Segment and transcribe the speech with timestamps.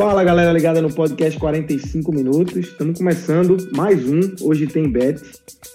[0.00, 2.56] Fala galera ligada no podcast 45 minutos.
[2.56, 4.34] Estamos começando mais um.
[4.40, 5.20] Hoje tem bet.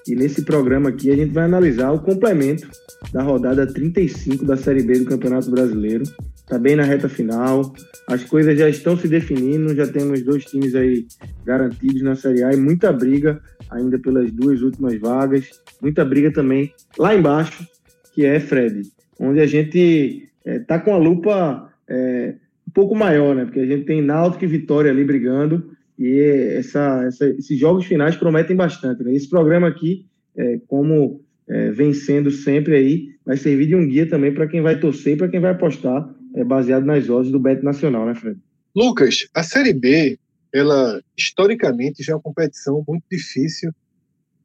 [0.07, 2.67] E nesse programa aqui a gente vai analisar o complemento
[3.13, 6.05] da rodada 35 da Série B do Campeonato Brasileiro.
[6.47, 7.71] Tá bem na reta final.
[8.07, 9.75] As coisas já estão se definindo.
[9.75, 11.05] Já temos dois times aí
[11.45, 15.51] garantidos na Série A e muita briga ainda pelas duas últimas vagas.
[15.79, 17.63] Muita briga também lá embaixo,
[18.11, 21.71] que é Fred, onde a gente é, tá com a lupa.
[21.87, 22.33] É,
[22.75, 23.45] pouco maior, né?
[23.45, 26.19] Porque a gente tem Náutico e Vitória ali brigando e
[26.57, 29.01] essa, essa, esses jogos finais prometem bastante.
[29.01, 29.15] Né?
[29.15, 34.47] Esse programa aqui, é, como é, sempre aí, vai servir de um guia também para
[34.47, 38.05] quem vai torcer e para quem vai apostar, é, baseado nas odds do Bet Nacional,
[38.05, 38.37] né, Fred?
[38.75, 40.19] Lucas, a Série B,
[40.53, 43.71] ela historicamente já é uma competição muito difícil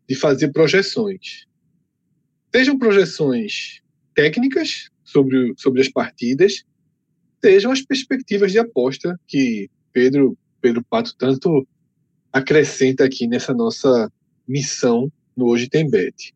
[0.08, 1.46] de fazer projeções.
[2.54, 3.80] Sejam projeções
[4.14, 6.64] técnicas sobre, sobre as partidas,
[7.42, 11.66] sejam as perspectivas de aposta que Pedro, Pedro Pato tanto
[12.32, 14.10] acrescenta aqui nessa nossa
[14.46, 16.34] missão no Hoje Tem Bet.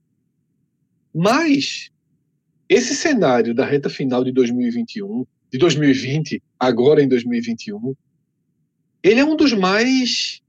[1.15, 1.91] Mas
[2.69, 7.95] esse cenário da reta final de 2021, de 2020, agora em 2021,
[9.03, 10.41] ele é um dos mais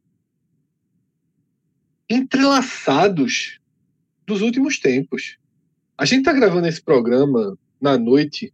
[2.09, 3.59] entrelaçados
[4.25, 5.37] dos últimos tempos.
[5.97, 8.53] A gente está gravando esse programa na noite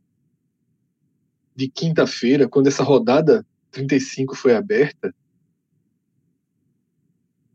[1.55, 5.13] de quinta-feira, quando essa rodada 35 foi aberta.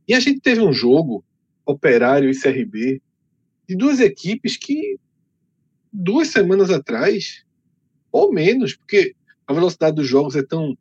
[0.09, 1.25] E a gente teve um jogo,
[1.65, 3.03] Operário e CRB,
[3.69, 4.99] de duas equipes que
[5.93, 7.45] duas semanas atrás,
[8.13, 10.77] ou menos, porque a velocidade dos jogos é tão,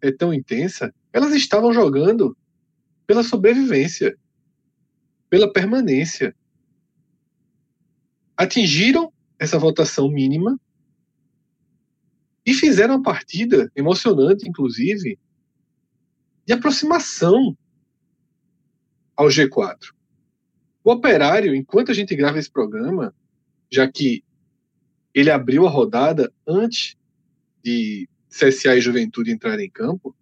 [0.00, 2.36] é tão intensa, elas estavam jogando
[3.06, 4.16] pela sobrevivência,
[5.28, 6.34] pela permanência.
[8.36, 10.58] Atingiram essa votação mínima
[12.44, 15.18] e fizeram uma partida emocionante, inclusive,
[16.44, 17.56] de aproximação
[19.16, 19.92] ao G4.
[20.84, 23.14] O Operário, enquanto a gente grava esse programa,
[23.70, 24.24] já que
[25.14, 26.96] ele abriu a rodada antes
[27.62, 30.16] de CSA e Juventude entrarem em campo,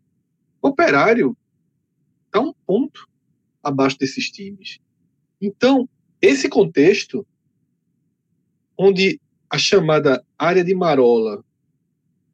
[0.60, 1.37] o Operário
[2.26, 3.08] está um ponto
[3.62, 4.78] abaixo desses times.
[5.41, 5.88] Então,
[6.20, 7.26] esse contexto,
[8.76, 11.42] onde a chamada área de Marola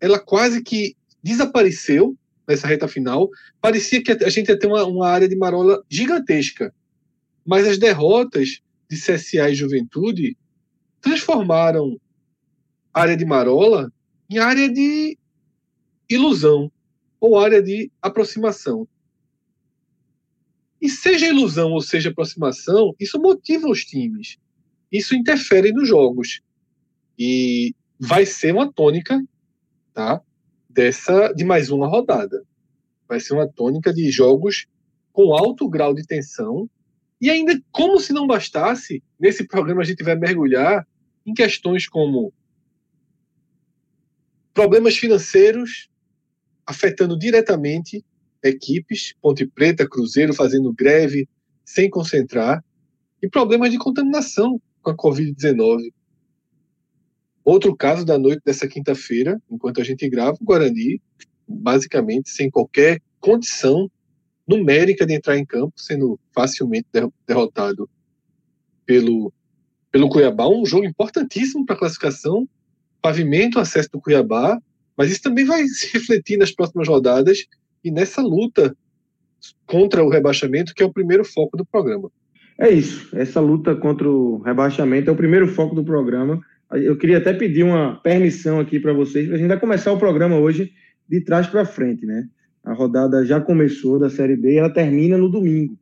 [0.01, 3.29] ela quase que desapareceu nessa reta final.
[3.61, 6.73] Parecia que a gente ia ter uma, uma área de marola gigantesca.
[7.45, 10.37] Mas as derrotas de CSA e Juventude
[11.01, 11.99] transformaram
[12.93, 13.93] a área de marola
[14.29, 15.19] em área de
[16.09, 16.71] ilusão
[17.21, 18.87] ou área de aproximação.
[20.81, 24.37] E seja ilusão ou seja aproximação, isso motiva os times.
[24.91, 26.41] Isso interfere nos jogos.
[27.19, 29.23] E vai ser uma tônica
[29.97, 30.21] tá?
[30.69, 32.45] Dessa de mais uma rodada.
[33.09, 34.67] Vai ser uma tônica de jogos
[35.11, 36.69] com alto grau de tensão
[37.19, 40.87] e ainda como se não bastasse, nesse programa a gente vai mergulhar
[41.25, 42.31] em questões como
[44.53, 45.89] problemas financeiros
[46.67, 48.05] afetando diretamente
[48.43, 51.27] equipes, Ponte Preta, Cruzeiro fazendo greve
[51.65, 52.63] sem concentrar,
[53.23, 55.91] e problemas de contaminação com a Covid-19.
[57.47, 61.01] Outro caso da noite dessa quinta-feira, enquanto a gente grava, o Guarani,
[61.47, 63.89] basicamente sem qualquer condição
[64.49, 66.89] numérica de entrar em campo, sendo facilmente
[67.25, 67.89] derrotado
[68.85, 69.33] pelo,
[69.93, 70.49] pelo Cuiabá.
[70.49, 72.49] Um jogo importantíssimo para a classificação,
[73.01, 74.61] pavimento acesso do Cuiabá,
[74.97, 77.47] mas isso também vai se refletir nas próximas rodadas
[77.85, 78.77] e nessa luta
[79.65, 82.11] contra o rebaixamento, que é o primeiro foco do programa.
[82.59, 83.17] É isso.
[83.17, 86.41] Essa luta contra o rebaixamento é o primeiro foco do programa.
[86.73, 90.37] Eu queria até pedir uma permissão aqui para vocês, a gente vai começar o programa
[90.37, 90.73] hoje
[91.09, 92.29] de trás para frente, né?
[92.65, 95.79] A rodada já começou da Série B e ela termina no domingo.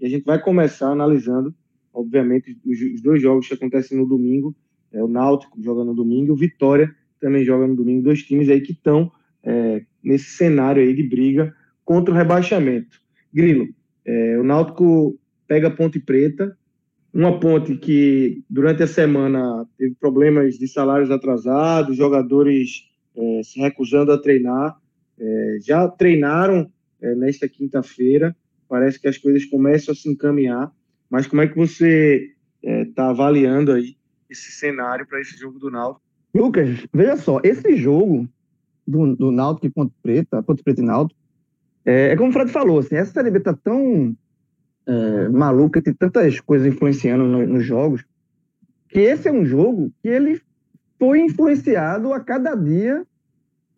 [0.00, 1.54] E a gente vai começar analisando,
[1.92, 4.56] obviamente, os dois jogos que acontecem no domingo,
[4.90, 8.60] é o Náutico joga no domingo, o Vitória também joga no domingo, dois times aí
[8.60, 9.12] que estão
[9.42, 11.54] é, nesse cenário aí de briga
[11.84, 12.98] contra o rebaixamento.
[13.32, 13.68] Grilo,
[14.04, 16.56] é, o Náutico pega a Ponte Preta,
[17.12, 24.12] uma ponte que durante a semana teve problemas de salários atrasados, jogadores é, se recusando
[24.12, 24.76] a treinar,
[25.18, 26.70] é, já treinaram
[27.00, 28.34] é, nesta quinta-feira,
[28.68, 30.72] parece que as coisas começam a se encaminhar,
[31.10, 32.30] mas como é que você
[32.62, 33.96] está é, avaliando aí
[34.30, 36.02] esse cenário para esse jogo do Náutico?
[36.34, 38.26] Lucas, veja só, esse jogo
[38.86, 41.20] do, do Náutico e Ponte Preta, Ponte Preta e Náutico,
[41.84, 44.16] é, é como o Fred falou, assim, essa Série B tá tão
[44.86, 48.04] é, maluca, tem tantas coisas influenciando no, nos jogos,
[48.88, 50.40] que esse é um jogo que ele
[50.98, 53.04] foi influenciado a cada dia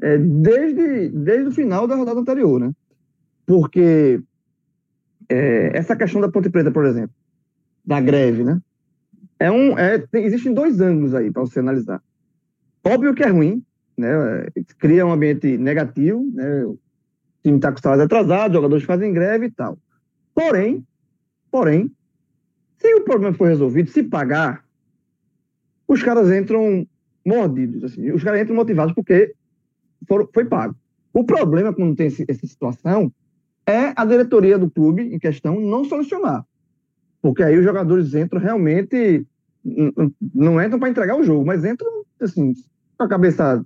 [0.01, 2.73] é, desde, desde o final da rodada anterior, né?
[3.47, 4.21] Porque
[5.29, 7.15] é, essa questão da Ponte Preta, por exemplo,
[7.85, 8.61] da greve, né?
[9.39, 12.03] É um, é, tem, existem dois ângulos aí para você analisar.
[12.85, 13.63] Óbvio que é ruim,
[13.97, 14.09] né?
[14.79, 16.65] Cria um ambiente negativo, né?
[16.65, 16.79] O
[17.43, 19.79] time está com salário atrasado, jogadores fazem greve e tal.
[20.35, 20.85] Porém,
[21.55, 21.89] porém,
[22.79, 24.65] se o problema for resolvido, se pagar,
[25.87, 26.85] os caras entram
[27.25, 28.11] mordidos, assim.
[28.11, 29.33] Os caras entram motivados porque
[30.09, 30.75] foram, foi pago.
[31.13, 33.13] O problema quando tem esse, essa situação
[33.65, 36.45] é a diretoria do clube em questão não solucionar.
[37.23, 39.25] Porque aí os jogadores entram realmente.
[40.35, 42.53] Não entram para entregar o jogo, mas entram assim,
[42.99, 43.65] com a cabeça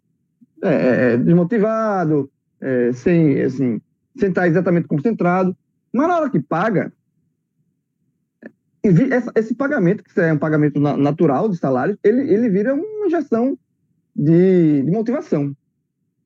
[0.62, 2.31] é, é, é, desmotivado,
[2.61, 3.81] é, sem, assim,
[4.14, 5.56] sem estar exatamente concentrado.
[5.91, 6.93] Mas na hora que paga,
[9.35, 13.58] esse pagamento, que é um pagamento natural de salário, ele, ele vira uma injeção
[14.14, 15.55] de, de motivação.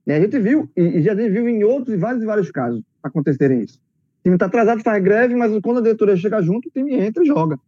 [0.07, 3.79] E a gente viu, e já viu em outros vários e vários casos acontecerem isso.
[4.21, 7.23] O time está atrasado, faz greve, mas quando a diretoria chega junto, o time entra
[7.23, 7.59] e joga.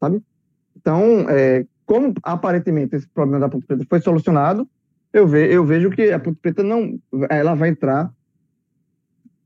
[0.00, 0.22] Sabe?
[0.76, 4.68] Então, é, como aparentemente esse problema da Ponte Preta foi solucionado,
[5.12, 6.98] eu, ve, eu vejo que a Ponte Preta não,
[7.28, 8.12] ela vai entrar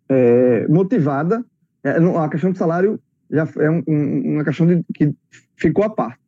[0.08, 1.44] é, motivada.
[1.82, 5.14] É, a questão do salário já é um, um, uma questão de, que
[5.56, 6.20] ficou à parte.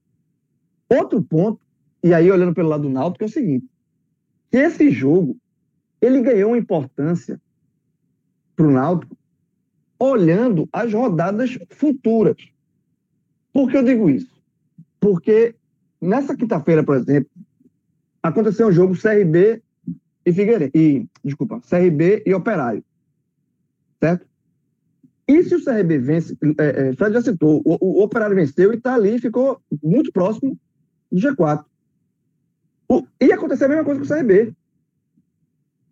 [0.88, 1.60] Outro ponto,
[2.02, 3.66] e aí olhando pelo lado do Náutico, é o seguinte:
[4.50, 5.36] que esse jogo
[6.00, 7.40] ele ganhou uma importância
[8.54, 9.16] para o Náutico
[9.98, 12.36] olhando as rodadas futuras.
[13.52, 14.34] Por que eu digo isso?
[15.00, 15.54] Porque
[16.00, 17.30] nessa quinta-feira, por exemplo,
[18.22, 19.62] aconteceu um jogo CRB
[20.24, 20.72] e Figueirense.
[20.74, 22.84] E, desculpa, CRB e Operário.
[24.00, 24.26] Certo?
[25.28, 28.76] E se o CRB vence, é, é, Fred já citou, o, o Operário venceu e
[28.76, 30.56] está ali, ficou muito próximo
[31.10, 31.64] do G4.
[32.88, 34.54] O, e aconteceu a mesma coisa com o CRB.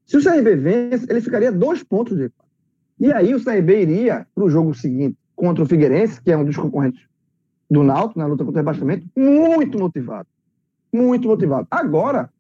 [0.06, 2.32] Se o CRB vence, ele ficaria dois pontos G4.
[3.00, 6.44] E aí o CRB iria para o jogo seguinte contra o Figueirense, que é um
[6.44, 7.02] dos concorrentes
[7.68, 10.28] do Náutico na luta contra o rebaixamento, muito motivado.
[10.92, 11.66] Muito motivado.
[11.68, 12.30] Agora,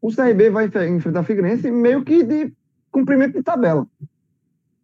[0.00, 2.52] o CRB vai enfrentar o Figueirense meio que de
[2.90, 3.86] cumprimento de tabela.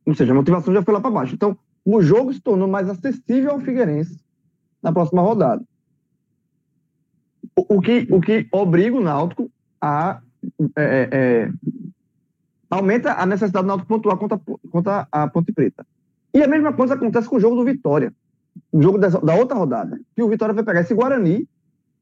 [0.06, 1.34] Ou seja, a motivação já foi lá para baixo.
[1.34, 4.18] Então, o jogo se tornou mais acessível ao Figueirense
[4.82, 5.62] na próxima rodada.
[7.56, 10.20] O, o que, o que obriga o Náutico a
[10.76, 11.52] é, é, é
[12.68, 14.40] aumenta a necessidade do Náutico pontuar contra,
[14.70, 15.86] contra a Ponte Preta.
[16.32, 18.12] E a mesma coisa acontece com o jogo do Vitória,
[18.72, 21.48] o jogo dessa, da outra rodada, que o Vitória vai pegar esse Guarani,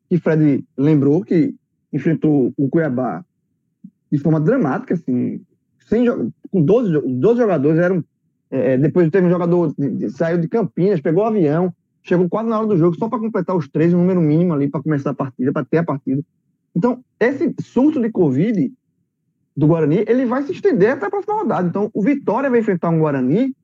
[0.09, 1.55] que Fred lembrou que
[1.93, 3.25] enfrentou o Cuiabá
[4.11, 5.43] de forma dramática, assim,
[5.89, 6.07] sem,
[6.51, 8.05] com 12, 12 jogadores, eram,
[8.51, 9.75] é, depois teve um jogador,
[10.11, 11.73] saiu de Campinas, pegou o avião,
[12.03, 14.69] chegou quase na hora do jogo, só para completar os três, o número mínimo ali
[14.69, 16.23] para começar a partida, para ter a partida.
[16.75, 18.73] Então, esse surto de Covid
[19.57, 21.69] do Guarani, ele vai se estender até a próxima rodada.
[21.69, 23.55] Então, o Vitória vai enfrentar um Guarani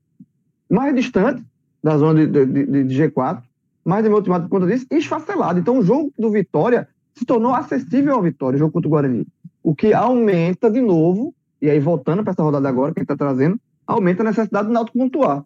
[0.71, 1.43] mais distante
[1.83, 3.43] da zona de, de, de, de G4,
[3.85, 5.59] mais desmotivado por conta disso, e esfacelado.
[5.59, 9.27] Então, o jogo do Vitória se tornou acessível ao Vitória, o jogo contra o Guarani.
[9.63, 13.61] O que aumenta de novo, e aí voltando para essa rodada agora, que está trazendo,
[13.87, 15.45] aumenta a necessidade do Náutico pontuar.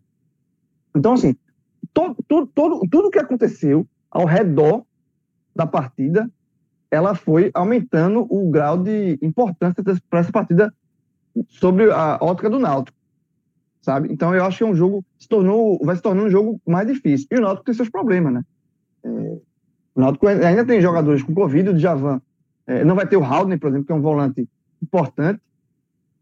[0.95, 1.35] Então, assim,
[1.93, 4.85] todo, todo, tudo que aconteceu ao redor
[5.55, 6.31] da partida
[6.93, 10.75] ela foi aumentando o grau de importância para essa partida
[11.49, 12.99] sobre a ótica do Náutico,
[13.81, 14.13] sabe?
[14.13, 16.87] Então eu acho que é um jogo se tornou, vai se tornando um jogo mais
[16.87, 17.27] difícil.
[17.31, 18.43] E o Náutico tem seus problemas, né?
[19.05, 19.09] É,
[19.95, 22.21] o Náutico ainda tem jogadores com Covid, o Djavan
[22.67, 24.47] é, não vai ter o Haldner, por exemplo, que é um volante
[24.83, 25.41] importante,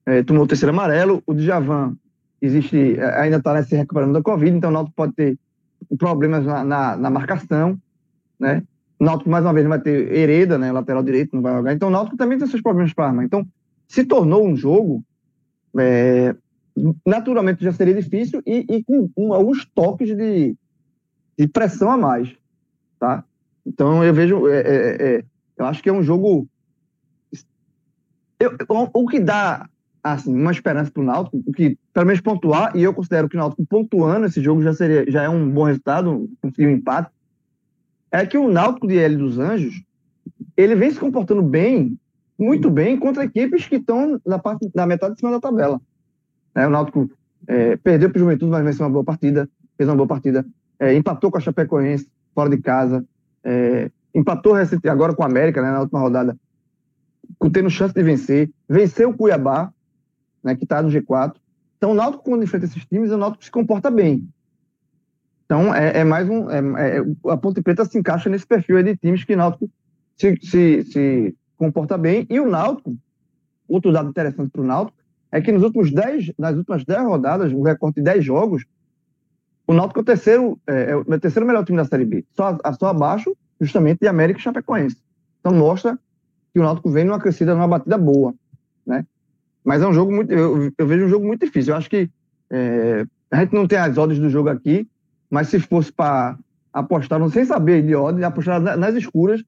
[0.06, 1.96] é, tomou o terceiro amarelo, o Djavan
[2.40, 5.38] existe, é, ainda está se recuperando da Covid, então o Náutico pode ter
[5.98, 7.78] problemas na, na, na marcação,
[8.38, 8.62] né?
[8.98, 11.72] O Náutico, mais uma vez, vai ter Hereda, né, lateral direito, não vai jogar.
[11.72, 13.24] Então, o Náutico também tem seus problemas para armar.
[13.24, 13.46] Então,
[13.88, 15.02] se tornou um jogo,
[15.78, 16.34] é,
[17.06, 20.54] naturalmente já seria difícil e, e com alguns toques de,
[21.38, 22.30] de, pressão a mais,
[22.98, 23.24] tá?
[23.64, 25.24] Então, eu vejo, é, é, é
[25.56, 26.46] eu acho que é um jogo
[28.38, 29.68] eu, o, o que dá
[30.02, 33.38] assim, uma esperança para o Náutico, que pelo menos pontuar, e eu considero que o
[33.38, 37.10] Náutico pontuando esse jogo já seria já é um bom resultado, conseguir um empate,
[38.10, 39.82] é que o Náutico de L dos Anjos,
[40.56, 41.98] ele vem se comportando bem,
[42.38, 45.80] muito bem, contra equipes que estão na, parte, na metade de cima da tabela.
[46.54, 47.10] É, o Náutico
[47.46, 50.44] é, perdeu para o Juventude, mas venceu uma boa partida, fez uma boa partida,
[50.78, 53.04] é, empatou com a Chapecoense, fora de casa,
[53.44, 54.54] é, empatou
[54.88, 56.36] agora com a América, né, na última rodada,
[57.52, 59.72] tendo chance de vencer, venceu o Cuiabá,
[60.42, 61.34] né, que está no G4.
[61.76, 64.28] Então, o Náutico, quando enfrenta esses times, o Náutico se comporta bem.
[65.44, 66.50] Então, é, é mais um.
[66.50, 69.68] É, é, a Ponte Preta se encaixa nesse perfil de times que o Náutico
[70.16, 72.26] se, se, se comporta bem.
[72.30, 72.96] E o Náutico,
[73.68, 74.98] outro dado interessante para o Náutico,
[75.32, 78.64] é que nos últimos dez, nas últimas 10 rodadas, um recorte de 10 jogos,
[79.66, 82.58] o Náutico é o terceiro, é, é, o terceiro melhor time da Série B, só,
[82.78, 84.96] só abaixo justamente de América e Chapecoense.
[85.38, 85.98] Então mostra
[86.52, 88.34] que o Náutico vem numa crescida, numa batida boa,
[88.84, 89.06] né?
[89.64, 90.32] Mas é um jogo muito.
[90.32, 91.72] Eu, eu vejo um jogo muito difícil.
[91.72, 92.08] Eu acho que
[92.50, 94.88] é, a gente não tem as odds do jogo aqui,
[95.30, 96.36] mas se fosse para
[96.72, 99.42] apostar, sem saber de odds, apostar nas escuras,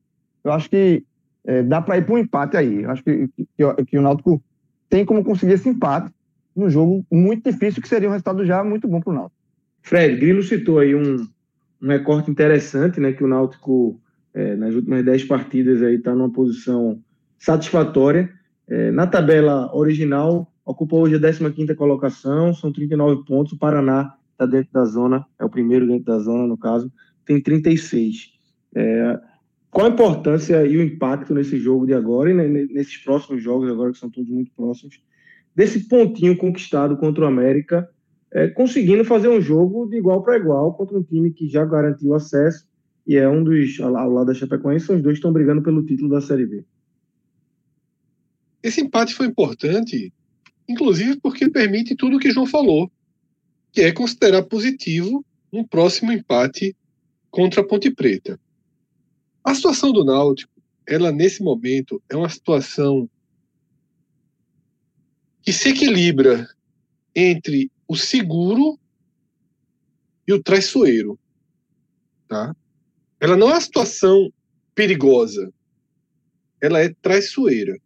[0.45, 1.05] eu acho que
[1.45, 2.83] é, dá para ir para um empate aí.
[2.83, 3.47] Eu acho que, que,
[3.87, 4.43] que, o Náutico
[4.89, 6.13] tem como conseguir esse empate
[6.55, 9.37] num jogo muito difícil, que seria um resultado já muito bom para o Náutico.
[9.83, 11.27] Fred, Grilo citou aí um,
[11.83, 13.13] um recorte interessante, né?
[13.13, 14.01] Que o Náutico,
[14.33, 17.01] é, nas últimas 10 partidas, aí está numa posição
[17.39, 18.31] satisfatória.
[18.73, 23.53] É, na tabela original, ocupa hoje a 15 colocação, são 39 pontos.
[23.53, 26.91] O Paraná está dentro da zona, é o primeiro dentro da zona, no caso,
[27.27, 28.33] tem 36.
[28.75, 29.21] É,
[29.71, 32.35] qual a importância e o impacto nesse jogo de agora e
[32.73, 35.03] nesses próximos jogos, agora que são todos muito próximos,
[35.55, 37.87] desse pontinho conquistado contra o América,
[38.33, 42.15] é, conseguindo fazer um jogo de igual para igual contra um time que já garantiu
[42.15, 42.67] acesso
[43.07, 46.23] e é um dos, ao lado da Chapecoense, os dois estão brigando pelo título da
[46.23, 46.65] Série B.
[48.63, 50.13] Esse empate foi importante,
[50.69, 52.91] inclusive porque permite tudo o que João falou,
[53.73, 56.77] que é considerar positivo um próximo empate
[57.31, 58.39] contra a Ponte Preta.
[59.43, 60.53] A situação do Náutico,
[60.87, 63.09] ela nesse momento é uma situação
[65.43, 66.49] que se equilibra
[67.15, 68.79] entre o seguro
[70.27, 71.19] e o traiçoeiro,
[72.29, 72.55] tá?
[73.19, 74.33] Ela não é uma situação
[74.75, 75.53] perigosa,
[76.61, 77.77] ela é traiçoeira.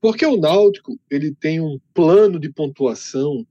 [0.00, 3.46] Porque o Náutico ele tem um plano de pontuação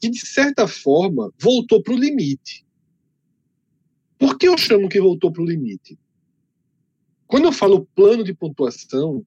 [0.00, 2.64] que, de certa forma, voltou para o limite.
[4.16, 5.98] Por que eu chamo que voltou para o limite?
[7.26, 9.24] Quando eu falo plano de pontuação,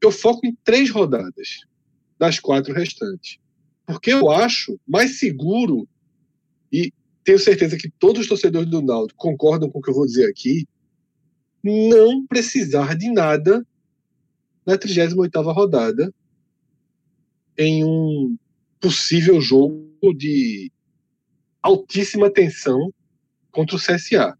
[0.00, 1.60] eu foco em três rodadas
[2.18, 3.38] das quatro restantes.
[3.86, 5.88] Porque eu acho mais seguro,
[6.70, 6.92] e
[7.24, 10.28] tenho certeza que todos os torcedores do Náutico concordam com o que eu vou dizer
[10.28, 10.66] aqui,
[11.62, 13.66] não precisar de nada
[14.68, 16.12] na 38ª rodada
[17.56, 18.36] em um
[18.78, 20.70] possível jogo de
[21.62, 22.92] altíssima tensão
[23.50, 24.38] contra o CSA.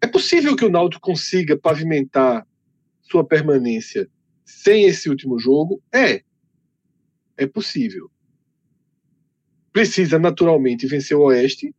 [0.00, 2.44] É possível que o Náutico consiga pavimentar
[3.00, 4.10] sua permanência
[4.44, 5.80] sem esse último jogo?
[5.94, 6.22] É.
[7.36, 8.10] É possível.
[9.72, 11.72] Precisa naturalmente vencer o Oeste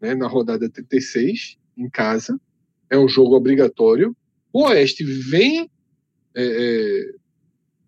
[0.00, 2.40] né, na rodada 36 em casa.
[2.90, 4.16] É um jogo obrigatório.
[4.52, 5.70] O Oeste vem
[6.34, 7.14] é, é,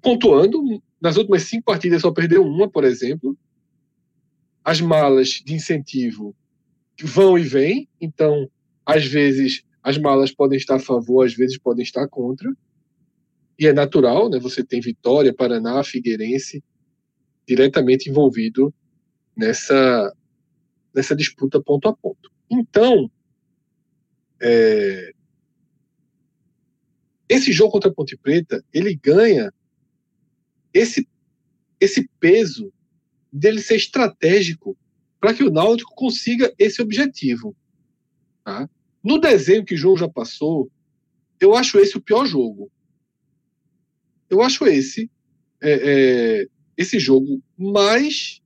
[0.02, 0.82] pontuando.
[1.00, 3.36] Nas últimas cinco partidas só perdeu uma, por exemplo.
[4.64, 6.34] As malas de incentivo
[7.02, 8.48] vão e vêm, então,
[8.86, 12.50] às vezes, as malas podem estar a favor, às vezes podem estar contra.
[13.58, 14.38] E é natural, né?
[14.38, 16.62] Você tem Vitória, Paraná, Figueirense
[17.46, 18.72] diretamente envolvido
[19.36, 20.12] nessa,
[20.94, 22.30] nessa disputa ponto a ponto.
[22.50, 23.10] Então,
[24.40, 25.13] é,
[27.28, 29.52] esse jogo contra a Ponte Preta, ele ganha
[30.72, 31.08] esse,
[31.80, 32.72] esse peso
[33.32, 34.76] dele ser estratégico
[35.20, 37.56] para que o Náutico consiga esse objetivo.
[38.44, 38.68] Tá?
[39.02, 40.70] No desenho que o jogo já passou,
[41.40, 42.70] eu acho esse o pior jogo.
[44.28, 45.10] Eu acho esse
[45.60, 45.72] é,
[46.42, 48.42] é, esse jogo mais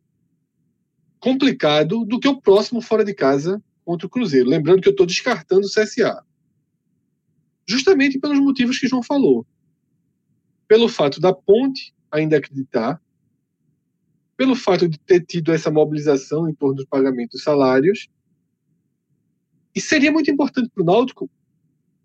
[1.18, 4.49] complicado do que o próximo fora de casa contra o Cruzeiro.
[4.49, 6.23] Lembrando que eu estou descartando o CSA
[7.68, 9.46] justamente pelos motivos que João falou.
[10.66, 13.00] Pelo fato da ponte ainda acreditar,
[14.37, 18.08] pelo fato de ter tido essa mobilização em torno dos pagamentos dos salários.
[19.75, 21.30] E seria muito importante para o Náutico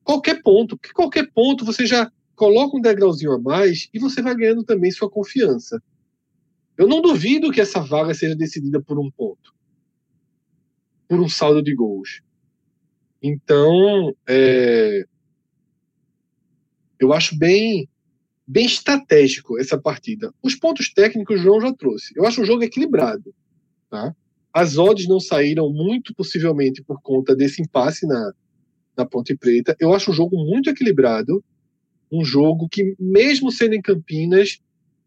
[0.03, 4.35] qualquer ponto, porque qualquer ponto você já coloca um degrauzinho a mais e você vai
[4.35, 5.81] ganhando também sua confiança.
[6.77, 9.53] Eu não duvido que essa vaga seja decidida por um ponto,
[11.07, 12.21] por um saldo de gols.
[13.21, 15.05] Então, é,
[17.03, 17.87] eu acho bem
[18.45, 20.33] bem estratégico essa partida.
[20.41, 22.13] Os pontos técnicos o João já trouxe.
[22.15, 23.33] Eu acho um jogo equilibrado.
[23.89, 24.13] Tá?
[24.51, 28.33] As odds não saíram muito possivelmente por conta desse impasse na,
[28.97, 29.75] na Ponte Preta.
[29.79, 31.43] Eu acho um jogo muito equilibrado.
[32.11, 34.59] Um jogo que, mesmo sendo em Campinas,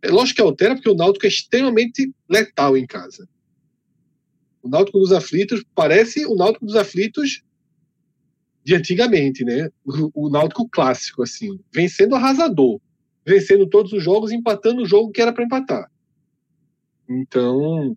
[0.03, 3.29] é lógico que altera, porque o Náutico é extremamente letal em casa.
[4.63, 7.45] O Náutico dos Aflitos parece o Náutico dos Aflitos
[8.67, 9.71] de antigamente, né?
[9.85, 12.81] O, o Náutico clássico, assim, vencendo arrasador,
[13.25, 15.89] vencendo todos os jogos, empatando o jogo que era para empatar.
[17.09, 17.97] Então,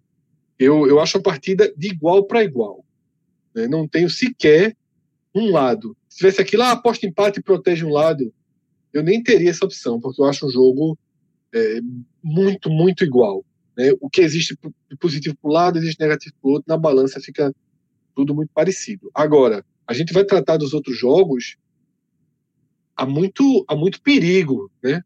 [0.60, 2.86] eu, eu acho a partida de igual para igual.
[3.56, 3.68] Né?
[3.68, 4.78] Não tenho sequer
[5.34, 5.98] um lado.
[6.08, 8.32] Se tivesse aquilo, ah, aposta empate e protege um lado,
[8.94, 10.96] eu nem teria essa opção, porque eu acho um jogo
[11.52, 11.80] é,
[12.22, 13.44] muito, muito igual.
[13.76, 13.92] Né?
[14.00, 14.56] O que existe
[15.00, 17.52] positivo para um lado, existe negativo para o outro, na balança fica
[18.16, 19.10] tudo muito parecido.
[19.16, 21.58] Agora, a gente vai tratar dos outros jogos
[22.96, 25.02] há muito, há muito perigo, né?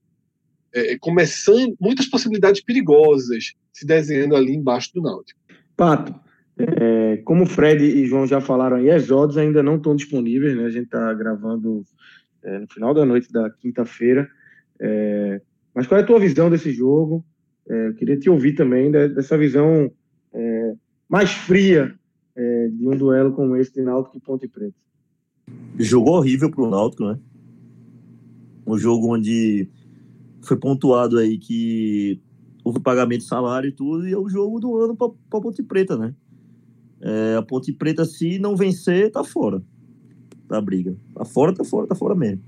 [0.76, 5.40] É, começando muitas possibilidades perigosas se desenhando ali embaixo do Náutico.
[5.78, 6.14] Pato,
[6.58, 10.58] é, como o Fred e João já falaram aí, as odds ainda não estão disponíveis,
[10.58, 10.66] né?
[10.66, 11.86] A gente está gravando
[12.44, 14.30] é, no final da noite da quinta-feira.
[14.82, 15.40] É,
[15.74, 17.24] mas qual é a tua visão desse jogo?
[17.70, 19.90] É, eu queria te ouvir também dessa visão
[20.34, 20.74] é,
[21.08, 21.98] mais fria
[22.36, 24.76] é, de um duelo como esse de Náutico e Ponte Preta.
[25.78, 27.20] Jogo horrível para o Náutico, né?
[28.66, 29.70] Um jogo onde
[30.42, 32.22] foi pontuado aí que
[32.64, 35.62] houve pagamento de salário e tudo, e é o jogo do ano para a Ponte
[35.62, 36.16] Preta, né?
[37.02, 39.62] É, a Ponte Preta, se não vencer, tá fora
[40.48, 40.96] da briga.
[41.14, 42.42] Tá fora, tá fora, tá fora mesmo.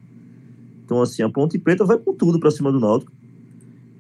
[0.84, 3.12] Então, assim, a Ponte Preta vai com tudo para cima do Náutico.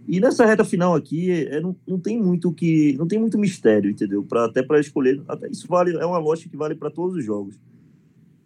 [0.07, 3.89] E nessa reta final aqui, é, não, não tem muito que não tem muito mistério,
[3.89, 4.23] entendeu?
[4.23, 7.25] Para até para escolher, até isso vale é uma lógica que vale para todos os
[7.25, 7.59] jogos.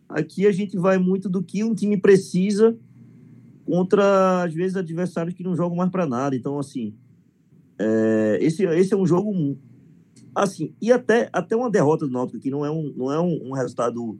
[0.07, 2.77] Aqui a gente vai muito do que um time precisa
[3.65, 6.33] contra às vezes adversários que não jogam mais para nada.
[6.33, 6.93] Então assim,
[7.77, 9.57] é, esse esse é um jogo
[10.33, 13.49] assim e até até uma derrota do Náutico que não é um não é um,
[13.49, 14.17] um resultado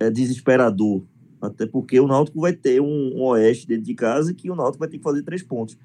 [0.00, 1.04] é, desesperador,
[1.40, 4.80] até porque o Náutico vai ter um, um oeste dentro de casa que o Náutico
[4.80, 5.78] vai ter que fazer três pontos.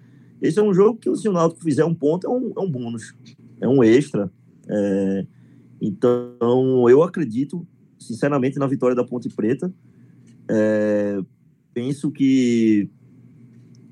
[0.43, 2.69] Esse é um jogo que, se o Náutico fizer um ponto, é um, é um
[2.69, 3.15] bônus,
[3.61, 4.29] é um extra.
[4.67, 5.25] É,
[5.81, 7.65] então, eu acredito,
[7.97, 9.73] sinceramente, na vitória da Ponte Preta.
[10.51, 11.21] É,
[11.73, 12.89] penso que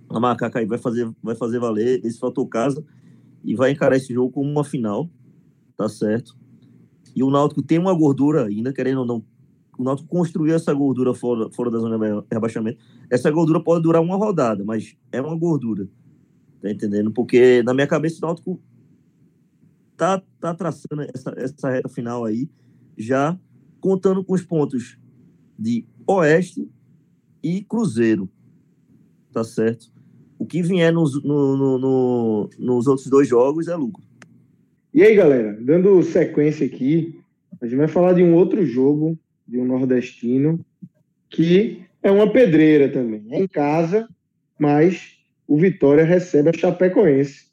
[0.09, 2.83] a Macaca aí vai fazer, vai fazer valer esse fator casa
[3.45, 5.09] e vai encarar esse jogo como uma final,
[5.77, 6.35] tá certo?
[7.15, 9.23] E o Náutico tem uma gordura ainda, querendo ou não.
[9.79, 12.77] O Náutico construiu essa gordura fora, fora da zona de rebaixamento.
[13.09, 15.87] Essa gordura pode durar uma rodada, mas é uma gordura.
[16.61, 17.11] Tá entendendo?
[17.11, 18.61] Porque na minha cabeça o Náutico
[19.97, 22.47] tá, tá traçando essa, essa reta final aí,
[22.97, 23.37] já
[23.79, 24.97] contando com os pontos
[25.57, 26.69] de Oeste
[27.43, 28.29] e Cruzeiro.
[29.33, 29.91] Tá certo?
[30.37, 34.03] O que vier nos, no, no, no, nos outros dois jogos é lucro.
[34.93, 37.19] E aí, galera, dando sequência aqui,
[37.61, 40.63] a gente vai falar de um outro jogo de um nordestino
[41.29, 43.25] que é uma pedreira também.
[43.29, 44.07] É em casa,
[44.59, 45.20] mas
[45.51, 47.47] o Vitória recebe a Chapecoense,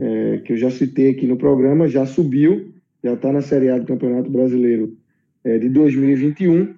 [0.00, 3.76] é, que eu já citei aqui no programa, já subiu, já está na Série A
[3.76, 4.96] do Campeonato Brasileiro
[5.44, 6.74] é, de 2021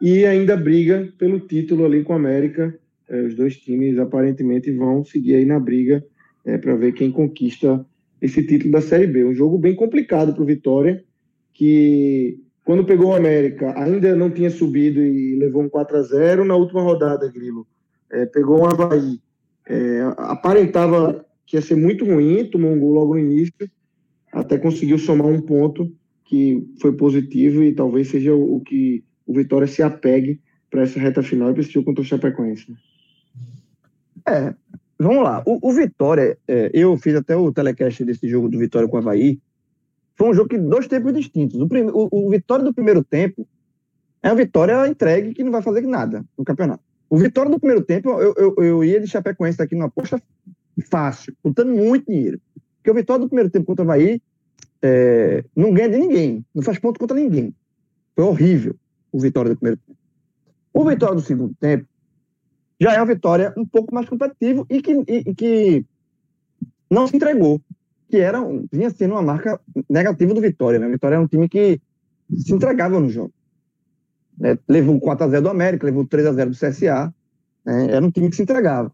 [0.00, 2.76] e ainda briga pelo título ali com a América.
[3.08, 6.04] É, os dois times aparentemente vão seguir aí na briga
[6.44, 7.86] é, para ver quem conquista
[8.20, 9.24] esse título da Série B.
[9.24, 11.04] Um jogo bem complicado para o Vitória,
[11.54, 16.44] que quando pegou o América ainda não tinha subido e levou um 4 a 0
[16.44, 17.64] na última rodada, Grilo.
[18.10, 19.20] É, pegou o Havaí
[19.66, 23.70] é, aparentava que ia ser muito ruim, tomou um gol logo no início,
[24.32, 25.92] até conseguiu somar um ponto
[26.24, 30.98] que foi positivo e talvez seja o, o que o Vitória se apegue para essa
[30.98, 32.74] reta final e para esse jogo contra o Chapecoense.
[34.26, 34.54] É,
[34.98, 35.42] vamos lá.
[35.46, 39.00] O, o Vitória, é, eu fiz até o telecast desse jogo do Vitória com o
[39.00, 39.38] Havaí.
[40.16, 41.60] Foi um jogo que dois tempos distintos.
[41.60, 43.46] O, prim, o, o Vitória do primeiro tempo
[44.22, 46.82] é uma vitória entregue que não vai fazer nada no campeonato.
[47.12, 50.18] O Vitória no primeiro tempo, eu, eu, eu ia de Chapecoense aqui numa aposta
[50.90, 52.40] fácil, contando muito dinheiro.
[52.78, 54.18] Porque o Vitória do primeiro tempo contra o Havaí
[54.80, 57.54] é, não ganha de ninguém, não faz ponto contra ninguém.
[58.16, 58.74] Foi horrível
[59.12, 59.98] o Vitória do primeiro tempo.
[60.72, 61.86] O Vitória do segundo tempo
[62.80, 65.84] já é uma vitória um pouco mais competitiva e que, e, e que
[66.90, 67.60] não se entregou,
[68.08, 68.40] que era,
[68.72, 70.78] vinha sendo uma marca negativa do Vitória.
[70.78, 70.86] Né?
[70.86, 71.78] O Vitória é um time que
[72.38, 73.34] se entregava no jogo.
[74.42, 74.58] Né?
[74.68, 77.14] Levou 4x0 do América, levou 3x0 do CSA.
[77.64, 77.92] Né?
[77.92, 78.92] Era um time que se entregava.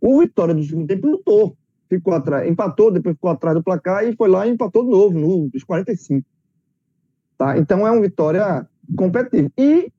[0.00, 1.56] O Vitória do segundo tempo lutou.
[1.88, 5.48] Ficou atrás, empatou, depois ficou atrás do placar e foi lá e empatou de novo,
[5.54, 6.26] nos 45.
[7.38, 7.56] Tá?
[7.56, 9.52] Então é um Vitória competitivo.
[9.56, 9.92] E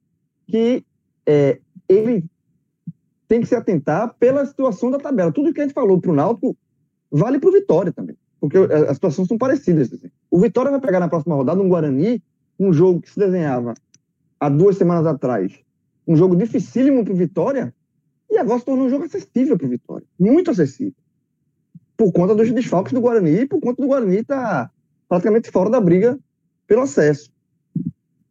[0.46, 0.84] que
[1.26, 2.26] é, ele
[3.26, 5.32] tem que se atentar pela situação da tabela.
[5.32, 6.58] Tudo que a gente falou para o Náutico
[7.10, 9.94] vale para o Vitória também, porque as situações são parecidas.
[9.94, 10.10] Assim.
[10.30, 12.22] O Vitória vai pegar na próxima rodada um Guarani,
[12.60, 13.74] um jogo que se desenhava
[14.40, 15.60] há duas semanas atrás,
[16.08, 17.74] um jogo dificílimo para o Vitória,
[18.30, 20.96] e agora se tornou um jogo acessível para o Vitória, muito acessível.
[21.96, 24.72] Por conta dos desfalques do Guarani e por conta do Guarani estar tá
[25.10, 26.20] praticamente fora da briga
[26.68, 27.32] pelo acesso.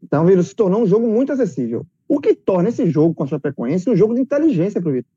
[0.02, 1.84] Então, se tornou um jogo muito acessível.
[2.06, 5.16] O que torna esse jogo com a Chapecoense um jogo de inteligência para o Vitória.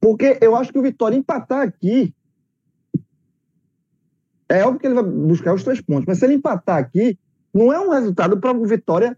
[0.00, 2.14] Porque eu acho que o Vitória empatar aqui.
[4.48, 7.18] É óbvio que ele vai buscar os três pontos, mas se ele empatar aqui,
[7.56, 9.16] não é um resultado para o Vitória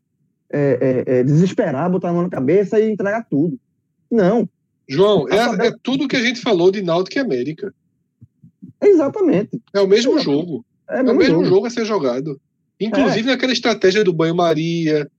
[0.51, 3.59] é, é, é, desesperar, botar a mão na cabeça e entregar tudo.
[4.11, 4.49] Não.
[4.89, 7.75] João, é, é tudo que a gente falou de Náutico e América.
[8.81, 9.61] Exatamente.
[9.75, 10.65] É o mesmo jogo.
[10.89, 11.45] É, é o mesmo jogo.
[11.45, 12.41] jogo a ser jogado.
[12.81, 13.33] Inclusive é.
[13.33, 15.11] naquela estratégia do banho-maria,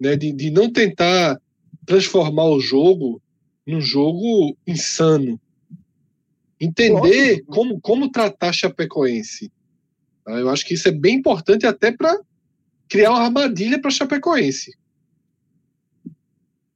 [0.00, 1.38] né, de, de não tentar
[1.86, 3.20] transformar o jogo
[3.66, 5.38] num jogo insano.
[6.58, 9.52] Entender como, como tratar Chapecoense.
[10.24, 10.32] Tá?
[10.32, 12.18] Eu acho que isso é bem importante até para
[12.88, 14.76] criar uma armadilha para Chapecoense.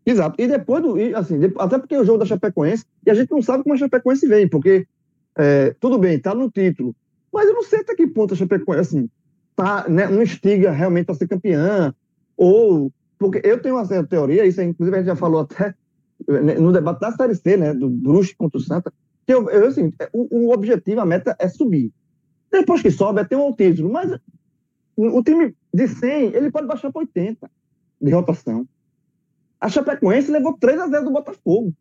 [0.04, 0.40] Exato.
[0.40, 0.96] E depois do.
[1.16, 4.26] Assim, até porque o jogo da Chapecoense, e a gente não sabe como a Chapecoense
[4.26, 4.86] vem, porque
[5.36, 6.96] é, tudo bem, tá no título.
[7.32, 9.10] Mas eu não sei até que ponto a Chapecoense, assim,
[9.54, 11.94] tá, né, não instiga realmente para ser campeã,
[12.36, 15.74] ou porque eu tenho uma certa teoria, isso inclusive a gente já falou até
[16.26, 18.92] né, no debate da Série C, né, do Bruxo contra o Santa,
[19.26, 21.92] que eu, eu assim, o, o, objetivo, a meta é subir.
[22.50, 24.18] Depois que sobe, é ter um título, mas
[24.96, 27.50] o time de 100, ele pode baixar para 80
[28.00, 28.66] de rotação.
[29.60, 31.74] A Chapecoense levou 3 a 0 do Botafogo.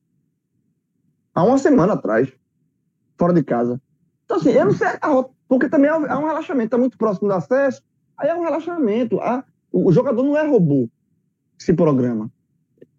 [1.34, 2.32] Há uma semana atrás,
[3.17, 3.82] fora de casa.
[4.26, 4.88] Então, assim, eu não sei,
[5.47, 7.82] porque também há um relaxamento, está muito próximo do acesso,
[8.17, 9.19] aí é um relaxamento.
[9.71, 10.89] o jogador não é robô
[11.60, 12.32] esse programa,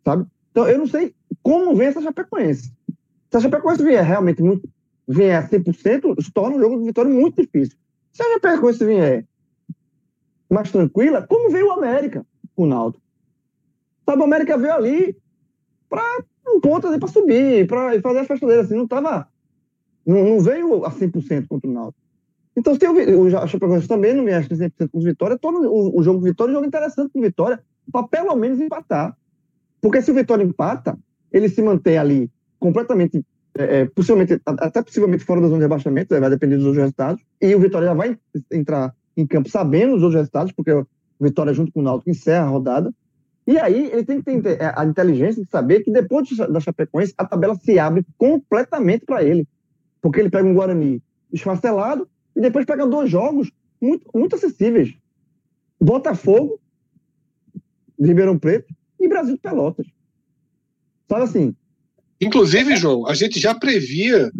[0.05, 0.27] sabe?
[0.51, 2.72] Então, eu não sei como vem essa Chapecoense.
[3.31, 4.68] Se a Chapecoense vier realmente muito,
[5.07, 7.77] vier a 100%, se torna um jogo de vitória muito difícil.
[8.12, 9.27] Se a Chapecoense vier
[10.50, 12.24] mais tranquila, como veio o América,
[12.56, 13.00] o Naldo?
[14.04, 15.16] Sabe, o América veio ali
[15.88, 16.02] para
[16.46, 19.28] um ponto para subir, para fazer a festa dele, assim, não tava
[20.08, 21.94] não, não veio a 100% contra o Naldo.
[22.56, 26.02] Então, se eu, o Chapecoense também não me acha 100% com Vitória, todo o, o
[26.02, 27.61] jogo Vitória é um jogo interessante com Vitória,
[27.92, 29.16] para pelo menos empatar.
[29.80, 30.98] Porque se o Vitória empata,
[31.30, 33.24] ele se mantém ali completamente,
[33.56, 37.22] é, é possivelmente, até possivelmente fora da zona de rebaixamento, vai depender dos outros resultados,
[37.40, 38.18] e o Vitória já vai
[38.50, 40.87] entrar em campo sabendo os outros resultados, porque o
[41.20, 42.94] Vitória, junto com o Náutico, encerra a rodada.
[43.46, 47.24] E aí ele tem que ter a inteligência de saber que depois da Chapecoense, a
[47.24, 49.48] tabela se abre completamente para ele.
[50.00, 51.02] Porque ele pega um Guarani
[51.33, 53.50] esfacelado e depois pega dois jogos
[53.81, 54.94] muito, muito acessíveis.
[55.81, 56.61] Botafogo
[57.98, 59.87] Ribeirão Preto e Brasil de Pelotas.
[61.09, 61.57] Sabe assim?
[62.20, 64.31] Inclusive, João, a gente já previa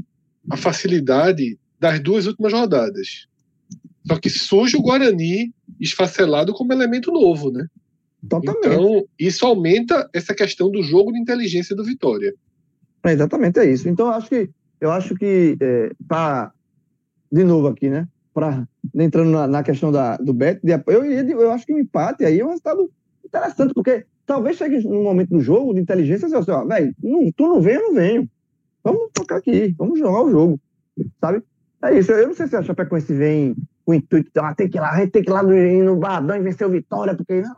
[0.51, 3.27] a facilidade das duas últimas rodadas.
[4.09, 7.67] Só que surge o Guarani esfacelado como elemento novo, né?
[8.27, 8.67] Totalmente.
[8.67, 12.35] Então, isso aumenta essa questão do jogo de inteligência do Vitória.
[13.05, 13.89] É, exatamente, é isso.
[13.89, 16.53] Então, eu acho que, eu acho que é, para,
[17.31, 18.09] de novo aqui, né?
[18.35, 22.25] Pra, entrando na, na questão da, do bet, eu, eu, eu acho que o empate
[22.25, 22.91] aí é um resultado
[23.25, 26.95] interessante, porque talvez chegue num momento do jogo de inteligência e assim, ó, velho,
[27.37, 28.31] tu não vem, eu não venho.
[28.83, 30.61] Vamos tocar aqui, vamos jogar o jogo,
[31.21, 31.43] sabe?
[31.83, 33.55] É isso, eu não sei se a Chapecoense vem
[33.89, 35.85] o intuito de, ah, tem que ir lá, a gente tem que ir lá no,
[35.85, 37.57] no Badão e vencer o Vitória, porque, não,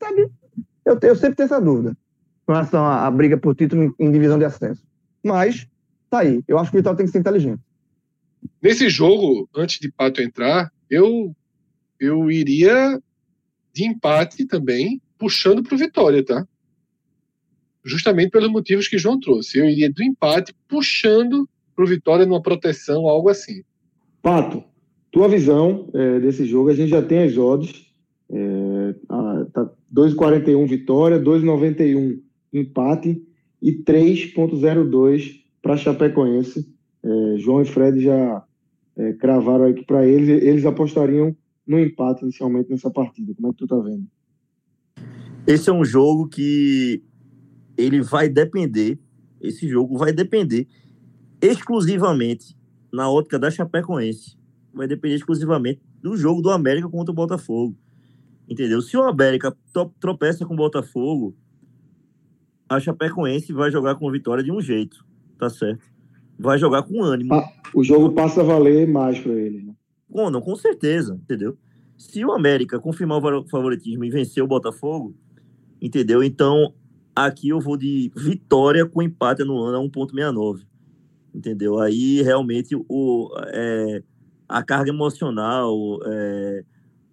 [0.00, 0.30] sabe?
[0.84, 1.96] Eu, eu sempre tenho essa dúvida
[2.46, 4.80] com relação à, à briga por título em, em, divisão de acesso.
[5.24, 5.66] Mas,
[6.08, 7.60] tá aí, eu acho que o Vitória tem que ser inteligente.
[8.62, 11.34] Nesse jogo, antes de Pato entrar, eu,
[11.98, 13.02] eu iria
[13.72, 16.46] de empate também, puxando para o Vitória, tá?
[17.84, 19.58] Justamente pelos motivos que João trouxe.
[19.58, 23.64] Eu iria do empate puxando para o Vitória numa proteção, algo assim.
[24.22, 24.62] Pato,
[25.12, 27.86] tua visão é, desse jogo, a gente já tem as odds.
[28.30, 28.94] É,
[29.52, 32.18] tá 2,41 vitória, 2,91
[32.52, 33.22] empate
[33.60, 36.66] e 3,02 para Chapecoense.
[37.04, 38.42] É, João e Fred já
[38.96, 43.34] é, cravaram aqui para eles, eles apostariam no empate inicialmente nessa partida.
[43.34, 44.06] Como é que tu tá vendo?
[45.46, 47.02] Esse é um jogo que
[47.76, 48.98] ele vai depender,
[49.40, 50.66] esse jogo vai depender
[51.40, 52.56] exclusivamente
[52.90, 54.41] na ótica da Chapecoense.
[54.74, 57.76] Vai depender exclusivamente do jogo do América contra o Botafogo.
[58.48, 58.80] Entendeu?
[58.82, 59.56] Se o América
[60.00, 61.36] tropeça com o Botafogo,
[62.68, 65.04] a Chapecoense vai jogar com vitória de um jeito,
[65.38, 65.84] tá certo?
[66.38, 67.34] Vai jogar com ânimo.
[67.34, 69.74] Ah, o jogo passa a valer mais para ele, né?
[70.10, 71.56] Com, não, com certeza, entendeu?
[71.96, 75.14] Se o América confirmar o favoritismo e vencer o Botafogo,
[75.80, 76.22] entendeu?
[76.22, 76.74] Então,
[77.14, 80.66] aqui eu vou de vitória com empate anulando a 1,69.
[81.34, 81.78] Entendeu?
[81.78, 84.02] Aí realmente o, é,
[84.52, 86.64] a carga emocional é,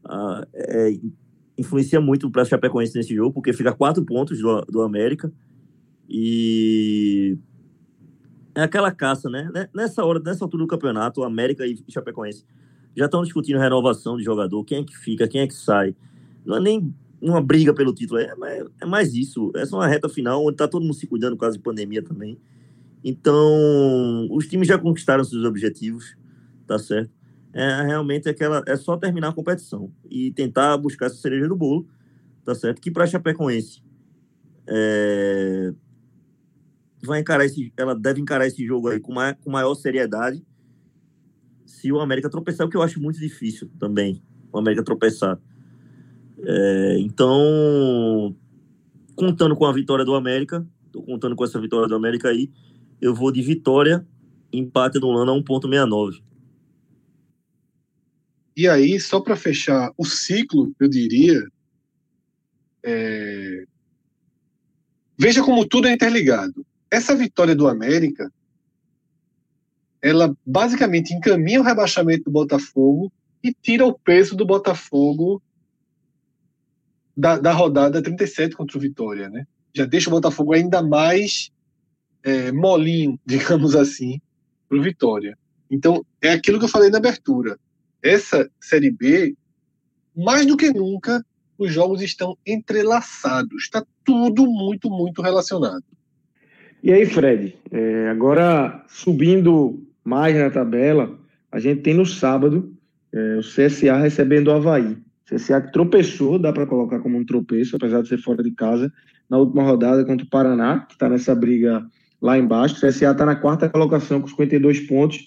[0.04, 1.00] a, é,
[1.58, 5.32] influencia muito para a Chapecoense nesse jogo, porque fica quatro pontos do, do América.
[6.08, 7.38] E
[8.56, 9.50] é aquela caça, né?
[9.74, 12.46] Nessa hora, nessa altura do campeonato, o América e Chapecoense
[12.96, 15.96] já estão discutindo renovação de jogador, quem é que fica, quem é que sai.
[16.46, 18.34] Não é nem uma briga pelo título, é,
[18.82, 19.52] é mais isso.
[19.56, 22.02] Essa é uma reta final onde está todo mundo se cuidando por causa de pandemia
[22.02, 22.38] também.
[23.04, 26.18] Então, os times já conquistaram seus objetivos,
[26.68, 27.19] tá certo?
[27.54, 31.88] É realmente aquela, é só terminar a competição e tentar buscar essa cereja do bolo,
[32.46, 32.80] tá certo?
[32.80, 33.82] Que para Chapecoense
[34.68, 35.74] é,
[37.04, 40.46] vai encarar esse, ela deve encarar esse jogo aí com, maior, com maior seriedade.
[41.66, 45.40] Se o América tropeçar, o que eu acho muito difícil também, o América tropeçar.
[46.42, 48.36] É, então,
[49.16, 52.52] contando com a vitória do América, tô contando com essa vitória do América aí,
[53.02, 54.06] eu vou de vitória,
[54.52, 56.22] empate do Lana a 1.69.
[58.60, 61.42] E aí, só para fechar o ciclo, eu diria,
[62.84, 63.64] é...
[65.18, 68.30] veja como tudo é interligado essa vitória do América,
[70.02, 73.10] ela basicamente encaminha o rebaixamento do Botafogo
[73.42, 75.42] e tira o peso do Botafogo
[77.16, 79.48] da, da rodada 37 contra o Vitória, né?
[79.74, 81.50] Já deixa o Botafogo ainda mais
[82.24, 84.20] é, molinho, digamos assim,
[84.68, 85.38] para o Vitória.
[85.72, 87.58] Então, é aquilo que eu falei na abertura.
[88.02, 89.36] Essa Série B,
[90.16, 91.24] mais do que nunca,
[91.58, 93.64] os jogos estão entrelaçados.
[93.64, 95.84] Está tudo muito, muito relacionado.
[96.82, 101.20] E aí, Fred, é, agora subindo mais na tabela,
[101.52, 102.74] a gente tem no sábado
[103.14, 104.94] é, o CSA recebendo o Havaí.
[104.94, 108.52] O CSA que tropeçou, dá para colocar como um tropeço, apesar de ser fora de
[108.52, 108.92] casa,
[109.30, 111.86] na última rodada contra o Paraná, que está nessa briga
[112.22, 112.76] lá embaixo.
[112.76, 115.20] O CSA está na quarta colocação com 52 pontos,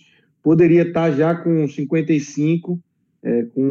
[0.43, 2.79] poderia estar já com 55,
[3.23, 3.63] é, com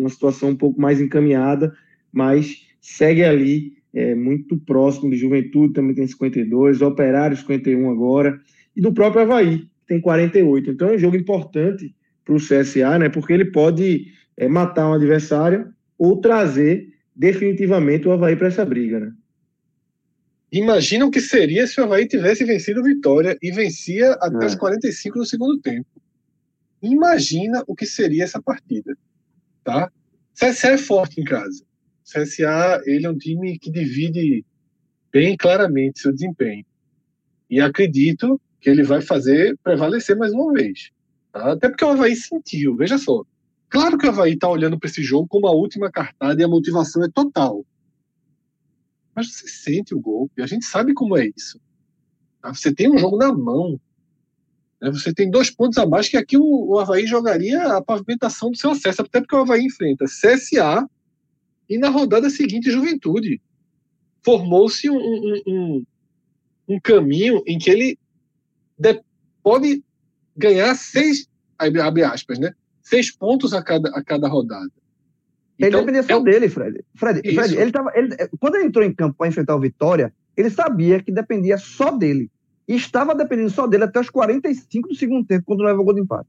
[0.00, 1.74] uma situação um pouco mais encaminhada,
[2.12, 8.40] mas segue ali é, muito próximo de Juventude, também tem 52, Operário 51 agora,
[8.74, 10.70] e do próprio Havaí, que tem 48.
[10.70, 14.06] Então é um jogo importante para o CSA, né, porque ele pode
[14.36, 18.98] é, matar um adversário ou trazer definitivamente o Havaí para essa briga.
[18.98, 19.12] Né?
[20.50, 24.46] Imagina o que seria se o Havaí tivesse vencido o Vitória e vencia até é.
[24.46, 25.86] os 45 do segundo tempo.
[26.86, 28.96] Imagina o que seria essa partida.
[29.62, 29.90] Tá?
[30.34, 31.64] CSA é forte em casa.
[32.04, 34.44] CSA ele é um time que divide
[35.10, 36.64] bem claramente seu desempenho.
[37.48, 40.90] E acredito que ele vai fazer prevalecer mais uma vez.
[41.32, 41.52] Tá?
[41.52, 43.24] Até porque o Havaí sentiu, veja só.
[43.68, 46.48] Claro que o Havaí está olhando para esse jogo como a última cartada e a
[46.48, 47.64] motivação é total.
[49.14, 51.60] Mas você sente o golpe, a gente sabe como é isso.
[52.40, 52.52] Tá?
[52.52, 53.80] Você tem um jogo na mão.
[54.84, 54.90] Né?
[54.90, 58.72] Você tem dois pontos abaixo que aqui o, o Havaí jogaria a pavimentação do seu
[58.72, 60.86] acesso, até porque o Havaí enfrenta CSA
[61.68, 63.40] e na rodada seguinte, Juventude.
[64.22, 65.84] Formou-se um, um, um,
[66.68, 67.98] um, caminho em que ele
[69.42, 69.82] pode
[70.36, 72.52] ganhar seis, abre aspas, né?
[72.82, 74.70] Seis pontos a cada, a cada rodada.
[75.58, 76.22] Então, ele dependia só é...
[76.22, 76.84] dele, Fred.
[76.94, 80.50] Fred, Fred ele tava, ele, quando ele entrou em campo para enfrentar o Vitória, ele
[80.50, 82.30] sabia que dependia só dele.
[82.66, 85.94] E estava dependendo só dele até os 45 do segundo tempo, quando leva o gol
[85.94, 86.28] de empate.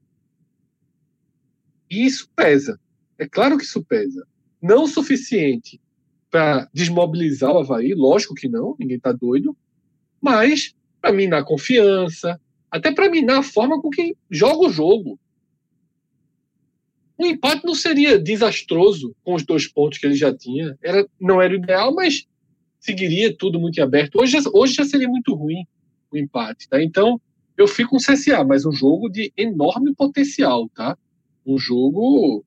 [1.89, 2.79] E isso pesa.
[3.17, 4.25] É claro que isso pesa
[4.65, 5.79] não o suficiente
[6.31, 9.55] para desmobilizar o Havaí, lógico que não, ninguém está doido,
[10.19, 15.19] mas para minar confiança, até para minar a forma com que joga o jogo.
[17.17, 20.77] O empate não seria desastroso com os dois pontos que ele já tinha.
[20.83, 22.27] Era, não era o ideal, mas
[22.79, 24.19] seguiria tudo muito aberto.
[24.19, 25.65] Hoje, hoje já seria muito ruim
[26.17, 26.67] o empate.
[26.69, 26.81] Tá?
[26.81, 27.19] Então,
[27.57, 30.69] eu fico com o CSA, mas um jogo de enorme potencial.
[30.75, 30.97] Tá?
[31.45, 32.43] Um jogo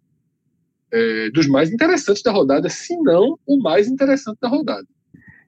[0.92, 4.86] é, dos mais interessantes da rodada, se não o mais interessante da rodada.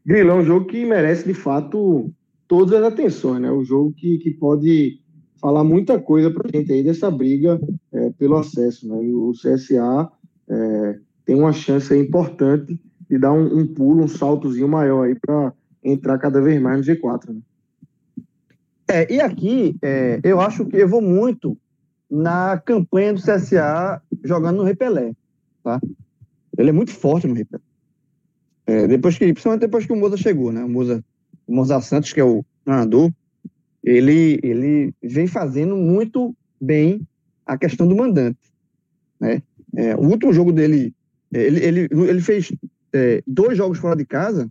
[0.04, 2.10] Grilão é um jogo que merece, de fato,
[2.48, 3.50] todas as atenções, né?
[3.50, 4.98] Um jogo que, que pode
[5.40, 7.60] falar muita coisa para a gente aí dessa briga
[7.92, 8.96] é, pelo acesso, né?
[8.96, 10.10] O CSA
[10.48, 15.52] é, tem uma chance importante de dar um, um, pulo, um saltozinho maior aí para
[15.82, 17.40] entrar cada vez mais no G4, né?
[18.90, 21.56] É, e aqui é, eu acho que eu vou muito
[22.10, 25.12] na campanha do CSA jogando no Repelé
[25.62, 25.80] tá?
[26.58, 27.60] Ele é muito forte no River.
[28.66, 30.64] É, depois que, principalmente depois que o Moza chegou, né?
[30.64, 31.04] O Moza,
[31.46, 33.10] o Moza Santos, que é o treinador,
[33.82, 37.00] ele, ele vem fazendo muito bem
[37.46, 38.38] a questão do mandante,
[39.18, 39.42] né?
[39.76, 40.92] É, o último jogo dele,
[41.32, 42.52] ele, ele, ele fez
[42.92, 44.50] é, dois jogos fora de casa,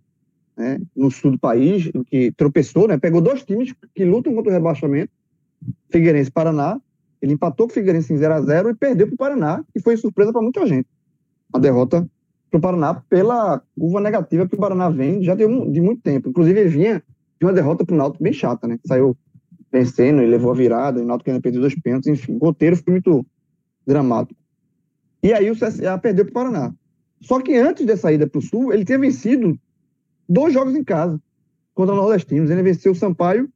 [0.59, 4.53] né, no sul do país, que tropeçou, né, pegou dois times que lutam contra o
[4.53, 5.09] rebaixamento,
[5.89, 6.79] Figueirense e Paraná.
[7.21, 9.81] Ele empatou com o Figueirense em 0 a 0 e perdeu para o Paraná, e
[9.81, 10.87] foi surpresa para muita gente.
[11.53, 12.05] A derrota
[12.51, 16.29] para o Paraná pela curva negativa que o Paraná vem já de, de muito tempo.
[16.29, 17.03] Inclusive, ele vinha
[17.39, 18.77] de uma derrota para o Náutico bem chata, né?
[18.85, 19.15] Saiu
[19.71, 22.35] vencendo e levou a virada, e o Náutico ainda perdeu dois pênaltis, enfim.
[22.35, 23.25] O roteiro foi muito
[23.85, 24.39] dramático.
[25.23, 26.73] E aí o CSA perdeu para o Paraná.
[27.21, 29.57] Só que antes dessa ida para o Sul, ele tinha vencido
[30.29, 31.19] dois jogos em casa
[31.73, 32.51] contra o Nordestinos.
[32.51, 33.49] Ele venceu o Sampaio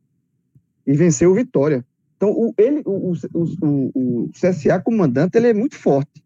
[0.85, 1.85] e venceu o Vitória.
[2.17, 6.23] Então, o, ele, o, o, o, CSA comandante, ele é muito forte.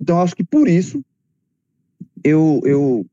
[0.00, 1.02] Então, acho que por isso
[2.24, 3.06] eu eu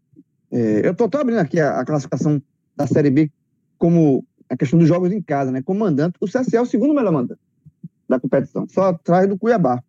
[0.51, 2.41] é, eu tô, tô, abrindo aqui a, a, classificação
[2.75, 3.31] da Série B
[3.77, 5.61] como a questão dos jogos em casa, né?
[5.61, 7.41] Comandante, o CSA é o segundo melhor mandante
[8.07, 9.83] da competição, só atrás do Cuiabá.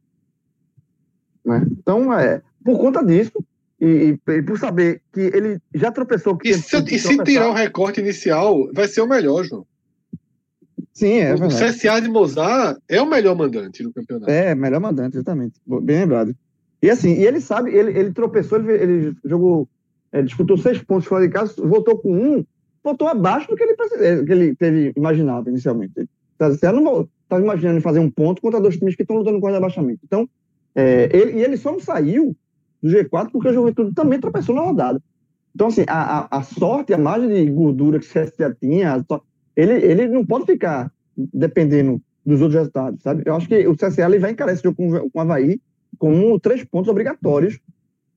[1.42, 1.66] Né?
[1.70, 3.32] Então, é, por conta disso,
[3.80, 6.36] e, e, por saber que ele já tropeçou.
[6.36, 9.66] Que e se, e se tirar o recorte inicial, vai ser o melhor, João.
[10.92, 11.34] Sim, é.
[11.34, 14.30] O, o CSA de Mozart é o melhor mandante do campeonato.
[14.30, 15.58] É, melhor mandante, exatamente.
[15.66, 16.36] Bem lembrado.
[16.82, 19.68] E assim, e ele sabe, ele, ele tropeçou, ele, ele jogou,
[20.12, 22.44] é, disputou seis pontos fora de casa, voltou com um,
[22.82, 25.92] voltou abaixo do que ele, é, que ele teve imaginado inicialmente.
[25.96, 29.54] Ele, tá, não estava imaginando fazer um ponto contra dois times que estão lutando contra
[29.54, 30.00] o abaixamento.
[30.04, 30.28] Então,
[30.74, 32.36] é, ele, e ele só não saiu
[32.82, 35.02] do G4 porque a Juventude também tropeçou na rodada.
[35.54, 39.04] Então, assim, a, a, a sorte, a margem de gordura que o CSA tinha,
[39.56, 43.22] ele, ele não pode ficar dependendo dos outros resultados, sabe?
[43.26, 45.60] Eu acho que o CSA ele vai encarar esse jogo com, com o Havaí
[45.98, 47.58] como três pontos obrigatórios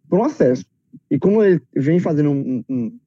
[0.09, 0.65] para um acesso.
[1.09, 2.99] E como ele vem fazendo um, um,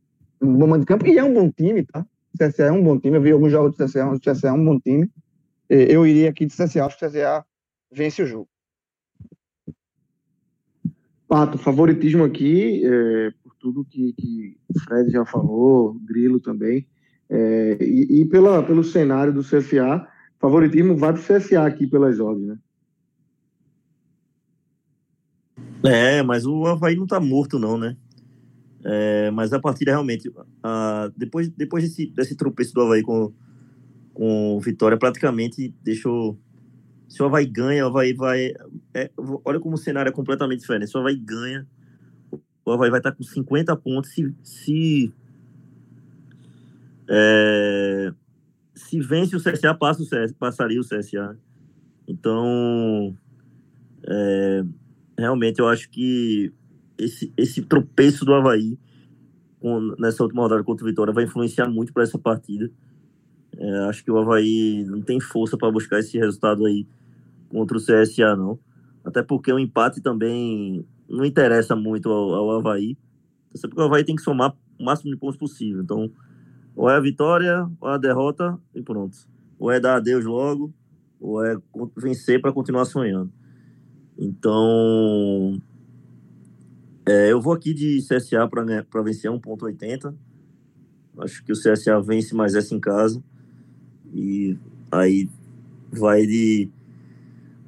[0.43, 2.05] um bom mando de campo, e é um bom time, tá?
[2.35, 4.53] O CSA é um bom time, eu vi alguns jogos do CSA, o CSA é
[4.53, 5.09] um bom time.
[5.69, 7.45] Eu iria aqui de CSA, acho que o CSA
[7.91, 8.49] vence o jogo.
[11.29, 16.87] Pato, favoritismo aqui, é, por tudo que, que o Fred já falou, Grilo também,
[17.29, 20.07] é, e, e, pela, pelo cenário do CSA,
[20.39, 22.59] favoritismo vai para o aqui pelas ordens, né?
[25.85, 27.97] É, mas o Havaí não está morto, não, né?
[28.85, 30.31] É, mas a partida realmente,
[30.63, 33.33] a, depois, depois desse, desse tropeço do Havaí com,
[34.15, 36.39] com Vitória, praticamente deixou
[37.09, 38.53] se o Havaí ganha, o Havaí vai.
[38.97, 39.11] É,
[39.45, 40.97] olha como o cenário é completamente diferente.
[40.97, 41.67] O Havaí ganha,
[42.65, 44.11] o Havaí vai estar com 50 pontos.
[44.11, 45.13] Se, se,
[47.07, 48.11] é,
[48.75, 51.37] se vence o CSA, passa o CSA, passaria o CSA.
[52.09, 53.15] Então,
[54.03, 54.65] é,
[55.19, 56.51] realmente eu acho que
[56.97, 58.79] esse, esse tropeço do Havaí
[59.61, 62.71] com, nessa última rodada contra o Vitória vai influenciar muito para essa partida.
[63.59, 66.87] É, acho que o Havaí não tem força para buscar esse resultado aí
[67.51, 68.59] contra o CSA, não.
[69.07, 72.99] Até porque o empate também não interessa muito ao, ao Havaí.
[73.57, 75.81] Até porque o Havaí tem que somar o máximo de pontos possível.
[75.81, 76.11] Então,
[76.75, 79.17] ou é a vitória, ou é a derrota, e pronto.
[79.61, 80.75] Ou é dar adeus logo,
[81.21, 81.57] ou é
[81.97, 83.33] vencer para continuar sonhando.
[84.19, 85.57] Então,
[87.07, 90.13] é, eu vou aqui de CSA para vencer 1,80.
[91.19, 93.23] Acho que o CSA vence mais essa em casa.
[94.13, 94.59] E
[94.91, 95.29] aí
[95.93, 96.69] vai de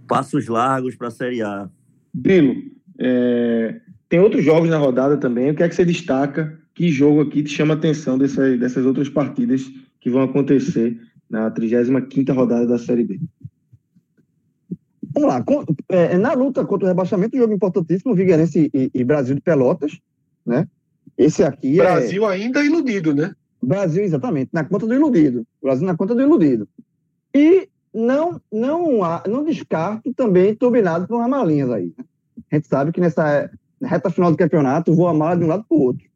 [0.09, 1.68] passos largos para a Série A.
[2.12, 2.57] Bilo,
[2.99, 5.51] é, tem outros jogos na rodada também.
[5.51, 6.59] O que é que você destaca?
[6.75, 9.62] Que jogo aqui te chama a atenção dessas, dessas outras partidas
[10.01, 13.21] que vão acontecer na 35 rodada da Série B?
[15.14, 15.44] Vamos lá.
[15.88, 19.99] É, na luta contra o rebaixamento, um jogo importantíssimo, Vigueirense e, e Brasil de Pelotas,
[20.44, 20.66] né?
[21.16, 22.35] Esse aqui Brasil é...
[22.35, 23.35] ainda iludido, né?
[23.61, 25.44] Brasil, exatamente, na conta do iludido.
[25.61, 26.68] Brasil na conta do iludido.
[27.35, 31.92] E não, não, não descarto também turbinado por Ramalinhas aí.
[31.96, 32.05] Né?
[32.51, 33.51] A gente sabe que nessa
[33.83, 36.07] reta final do campeonato voa mala de um lado para o outro.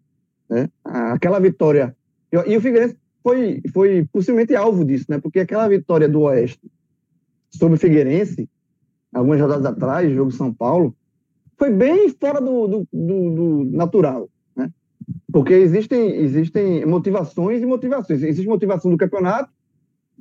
[0.48, 0.68] Né?
[0.84, 1.96] Aquela vitória.
[2.30, 5.18] E o Figueirense foi, foi possivelmente alvo disso, né?
[5.18, 6.60] Porque aquela vitória do Oeste
[7.50, 8.48] sobre o Figueirense,
[9.12, 10.96] algumas rodadas atrás, jogo São Paulo,
[11.58, 14.28] foi bem fora do, do, do, do natural.
[14.56, 14.70] Né?
[15.30, 18.22] Porque existem, existem motivações e motivações.
[18.22, 19.50] Existe motivação do campeonato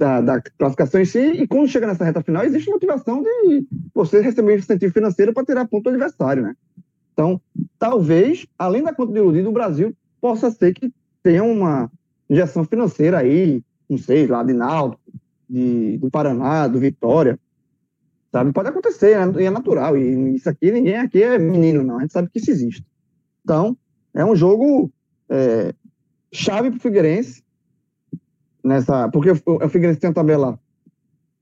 [0.02, 4.20] da, da, classificação em si, e quando chega nessa reta final, existe motivação de você
[4.20, 6.56] receber incentivo financeiro para tirar ponto do adversário, né?
[7.14, 7.40] Então,
[7.78, 10.92] talvez, além da conta de iludido, o Brasil possa ser que
[11.22, 11.92] tenha uma
[12.28, 15.00] injeção financeira aí, não sei, lá de Náutico,
[15.48, 17.40] de, do Paraná, do Vitória,
[18.32, 18.52] sabe?
[18.52, 19.44] Pode acontecer, né?
[19.44, 22.40] e é natural, e isso aqui, ninguém aqui é menino, não, a gente sabe que
[22.40, 22.84] isso existe.
[23.44, 23.78] Então,
[24.16, 24.92] é um jogo
[25.30, 25.76] é,
[26.34, 27.44] chave para o Figueirense,
[28.64, 29.10] nessa.
[29.10, 30.60] Porque o Figueirense tem uma tabela.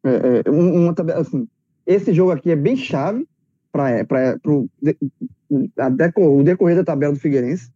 [0.04, 1.48] É, é, uma tabela assim,
[1.86, 3.28] esse jogo aqui é bem chave
[3.72, 4.38] para é,
[6.16, 7.72] o decorrer da tabela do Figueirense.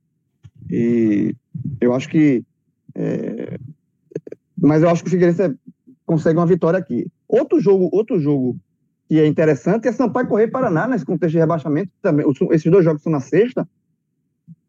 [0.70, 1.36] E
[1.82, 2.44] eu acho que.
[2.96, 3.58] É,
[4.58, 5.56] mas eu acho que o Figueirense
[6.06, 7.08] consegue uma vitória aqui.
[7.28, 8.58] Outro jogo, outro jogo
[9.08, 11.92] que é interessante é Sampaio Correia Paraná, nesse contexto de rebaixamento.
[12.02, 13.68] também Esses dois jogos são na sexta.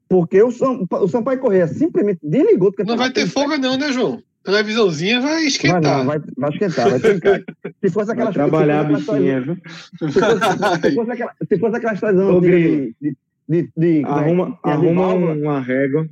[0.08, 3.92] Porque o, São, o Sampaio Correia simplesmente desligou do Não vai ter folga, não, né,
[3.92, 4.22] João?
[4.44, 5.82] Televisãozinha vai esquentar.
[5.82, 7.42] Vai, não, vai, vai esquentar, vai trincar.
[7.82, 9.56] Se fosse aquela vai trabalhar a bichinha, viu?
[9.98, 13.16] Se fosse, se fosse aquela, se fosse aquela estação de, de,
[13.48, 14.70] de, de, é Arruma, é?
[14.70, 16.08] arruma uma régua.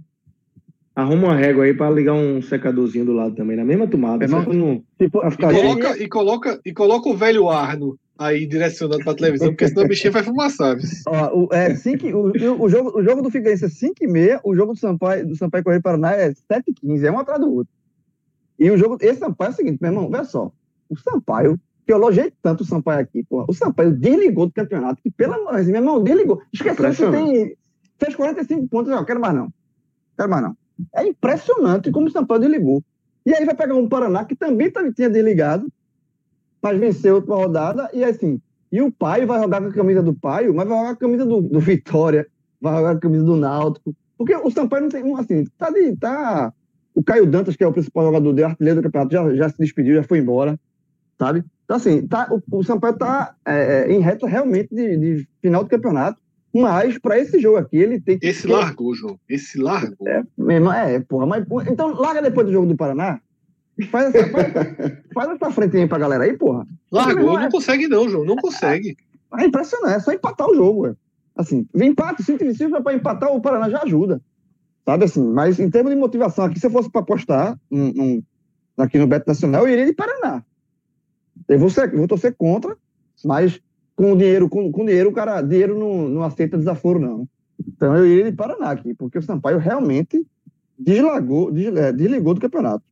[0.95, 4.24] Arruma uma régua aí para ligar um secadorzinho do lado também, na mesma tomada.
[4.24, 9.12] É, não, não, e, coloca, e, coloca, e coloca o velho Arno aí direcionando para
[9.12, 10.83] a televisão, porque senão o bichinho vai fumar, sabe?
[11.07, 14.41] Ó, o, é, cinco, o, o, jogo, o jogo do Figueirense é 5 e meia,
[14.45, 17.41] o jogo do Sampaio, do Sampaio Correio Paraná é 7 e 15, é um atrás
[17.41, 17.72] do outro.
[18.63, 20.53] E o jogo, esse Sampaio é o seguinte, meu irmão, olha só.
[20.89, 25.03] O Sampaio, que eu elogiei tanto o Sampaio aqui, porra, o Sampaio desligou do campeonato,
[25.03, 26.41] que pelo amor de Deus, meu irmão, desligou.
[26.53, 27.57] Esqueceu que tem.
[27.99, 29.53] Fez 45 pontos, não, quero mais não.
[30.17, 30.57] Quero mais não.
[30.95, 32.85] É impressionante como o Sampaio desligou.
[33.27, 35.67] E aí vai pegar um Paraná que também tinha desligado,
[36.63, 38.41] mas venceu outra rodada, e assim.
[38.71, 41.09] E o Paio vai jogar com a camisa do Paio, mas vai jogar com a
[41.09, 42.29] camisa do, do Vitória,
[42.61, 43.93] vai jogar com a camisa do Náutico.
[44.17, 45.15] Porque o Sampaio não tem.
[45.17, 46.55] Assim, tá, de, tá
[46.95, 49.59] o Caio Dantas, que é o principal jogador de artilheiro do campeonato, já, já se
[49.59, 50.59] despediu, já foi embora,
[51.18, 51.45] sabe?
[51.64, 55.64] Então, assim, tá, o, o Sampaio está é, é, em reta realmente de, de, final
[55.64, 56.20] do campeonato,
[56.55, 58.26] mas para esse jogo aqui, ele tem que.
[58.26, 59.18] Esse largou, João.
[59.28, 60.07] Esse largou.
[60.07, 61.26] É, é, porra.
[61.26, 63.20] Mas, então, larga depois do jogo do Paraná.
[63.90, 64.53] Faz essa, faz,
[65.14, 66.66] faz essa frente aí pra galera aí, porra.
[66.90, 68.26] Largou, não é, consegue, não, João.
[68.26, 68.97] Não consegue.
[69.38, 70.95] É, é impressionante, é só empatar o jogo, ué.
[71.34, 74.20] Assim, vem empate, se para empatar, o Paraná já ajuda.
[74.85, 75.22] Sabe assim?
[75.22, 78.22] Mas em termos de motivação, aqui, se eu fosse para apostar um, um,
[78.76, 80.45] aqui no Beto Nacional, eu iria de Paraná.
[81.49, 82.76] Eu vou, ser, vou torcer contra,
[83.24, 83.61] mas
[83.95, 87.28] com dinheiro, com, com dinheiro, o cara, dinheiro não, não aceita desaforo, não.
[87.66, 90.26] Então eu iria de Paraná aqui, porque o Sampaio realmente
[90.78, 92.85] deslagou, é, desligou do campeonato.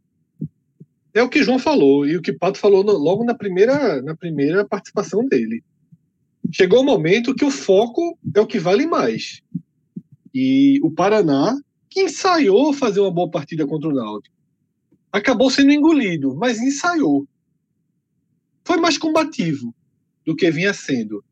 [1.13, 4.65] É o que João falou, e o que Pato falou logo na primeira, na primeira
[4.65, 5.65] participação dele.
[6.53, 9.43] Chegou o momento que o foco é o que vale mais.
[10.33, 11.57] E o Paraná
[11.91, 14.35] que ensaiou fazer uma boa partida contra o Náutico.
[15.13, 17.27] Acabou sendo engolido, mas ensaiou.
[18.65, 19.75] Foi mais combativo
[20.25, 21.25] do que vinha sendo.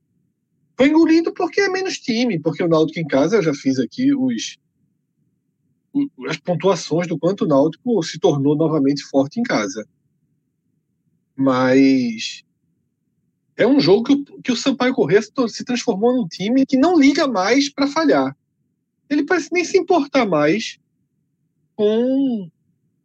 [0.77, 4.13] Foi engolido porque é menos time, porque o Náutico em casa, eu já fiz aqui
[4.13, 4.59] os
[6.29, 9.89] as pontuações do quanto o Náutico se tornou novamente forte em casa.
[11.35, 12.45] Mas
[13.57, 16.99] é um jogo que o, que o Sampaio Corrêa se transformou num time que não
[16.99, 18.37] liga mais para falhar
[19.09, 20.79] ele parece nem se importar mais
[21.75, 22.51] com,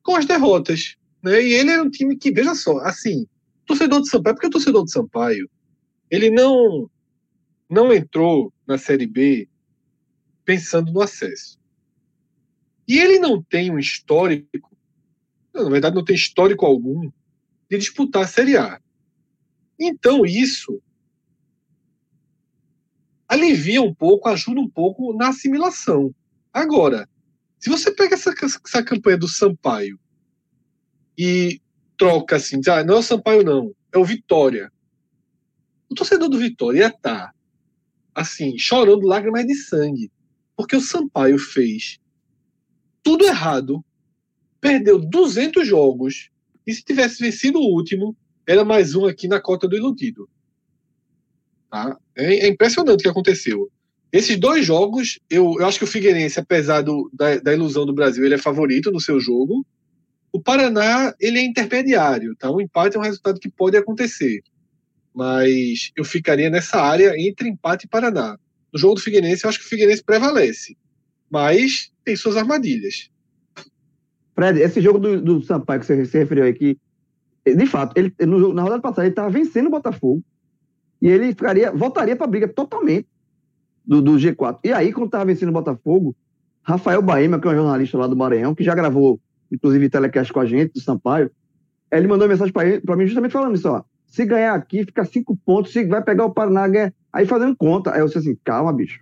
[0.02, 0.96] com as derrotas.
[1.22, 1.42] Né?
[1.42, 3.26] E ele era um time que, veja só, assim,
[3.66, 5.50] torcedor de Sampaio, porque o torcedor de Sampaio,
[6.10, 6.90] ele não,
[7.70, 9.48] não entrou na Série B
[10.44, 11.58] pensando no acesso.
[12.88, 14.70] E ele não tem um histórico,
[15.54, 17.10] na verdade, não tem histórico algum
[17.70, 18.82] de disputar a Série A.
[19.80, 20.82] Então, isso
[23.34, 26.14] alivia um pouco, ajuda um pouco na assimilação.
[26.52, 27.10] Agora,
[27.60, 28.34] se você pega essa,
[28.66, 30.00] essa campanha do Sampaio
[31.18, 31.62] e
[31.98, 34.72] troca assim, diz, ah, não é o Sampaio não, é o Vitória.
[35.90, 37.34] O torcedor do Vitória tá
[38.14, 40.12] assim, chorando lágrimas de sangue,
[40.56, 42.00] porque o Sampaio fez
[43.02, 43.84] tudo errado,
[44.62, 46.30] perdeu 200 jogos,
[46.66, 48.16] e se tivesse vencido o último,
[48.48, 50.30] era mais um aqui na cota do iludido.
[51.74, 51.98] Tá?
[52.16, 53.68] É, é, impressionante o que aconteceu.
[54.12, 57.96] Esses dois jogos, eu, eu acho que o Figueirense, apesar do, da, da, ilusão do
[57.96, 59.66] Brasil, ele é favorito no seu jogo.
[60.32, 62.48] O Paraná, ele é intermediário, tá?
[62.52, 64.44] O empate é um resultado que pode acontecer.
[65.16, 68.38] Mas eu ficaria nessa área entre empate e Paraná.
[68.72, 70.78] No jogo do Figueirense, eu acho que o Figueirense prevalece.
[71.28, 73.10] Mas tem suas armadilhas.
[74.36, 76.78] Fred, esse jogo do, do Sampaio que você se referiu aqui,
[77.44, 80.24] de fato, ele, na rodada passada ele estava vencendo o Botafogo
[81.04, 83.10] e ele ficaria, voltaria para a briga totalmente
[83.86, 84.60] do, do, G4.
[84.64, 86.16] E aí, quando estava vencendo o Botafogo,
[86.62, 89.20] Rafael Baema, que é um jornalista lá do Maranhão, que já gravou,
[89.52, 91.30] inclusive, telecast com a gente, do Sampaio,
[91.92, 93.84] ele mandou mensagem para mim justamente falando isso, ó.
[94.08, 96.94] Se ganhar aqui, fica cinco pontos, se vai pegar o Paraná, ganha...
[97.12, 97.92] aí fazendo conta.
[97.92, 99.02] Aí eu disse assim, calma, bicho.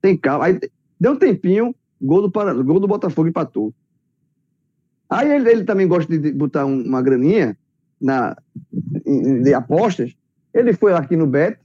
[0.00, 0.44] Tem calma.
[0.44, 0.60] Aí
[1.00, 3.74] deu um tempinho, gol do, Paraná, gol do Botafogo empatou.
[5.08, 7.58] Aí ele, ele também gosta de botar uma graninha
[8.00, 8.36] na,
[9.42, 10.14] de apostas,
[10.52, 11.58] ele foi aqui no Bet,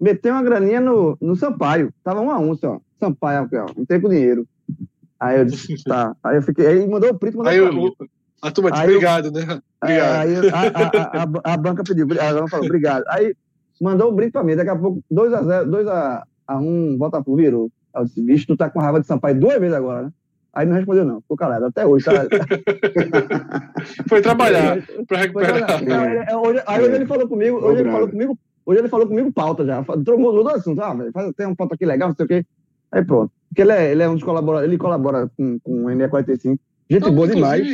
[0.00, 1.92] meteu uma graninha no, no Sampaio.
[2.02, 2.80] Tava um a um só.
[2.98, 4.46] Sampaio, ó, não tem com dinheiro.
[5.18, 6.14] Aí eu disse, tá.
[6.22, 6.66] Aí eu fiquei.
[6.66, 7.94] Aí mandou o print, mandou aí eu,
[8.42, 9.60] A turma disse, obrigado, né?
[9.82, 10.20] É, obrigado.
[10.20, 13.04] Aí a, a, a, a, banca pediu, ela falou, obrigado.
[13.08, 13.34] Aí
[13.80, 14.56] mandou um brinde pra mim.
[14.56, 15.66] Daqui a pouco, 2x0,
[16.48, 17.70] 2x1, Botafogo virou.
[17.94, 20.12] Aí eu disse, bicho, tu tá com raiva de Sampaio duas vezes agora, né?
[20.52, 21.20] Aí não respondeu, não.
[21.20, 21.66] Ficou calado.
[21.66, 22.04] Até hoje.
[22.04, 22.12] Tá...
[24.08, 25.84] Foi trabalhar para recuperar.
[25.84, 29.06] Não, é, hoje, aí hoje ele falou comigo, hoje ele falou comigo, hoje ele falou
[29.06, 29.82] comigo pauta já.
[29.82, 30.80] Trocou mudou assunto.
[30.80, 32.46] Ah, faz, tem uma pauta aqui legal, não sei o quê.
[32.90, 33.32] Aí pronto.
[33.48, 36.58] Porque ele é, ele é um dos colaboradores, ele colabora com, com o NE45.
[36.90, 37.66] Gente não, boa demais.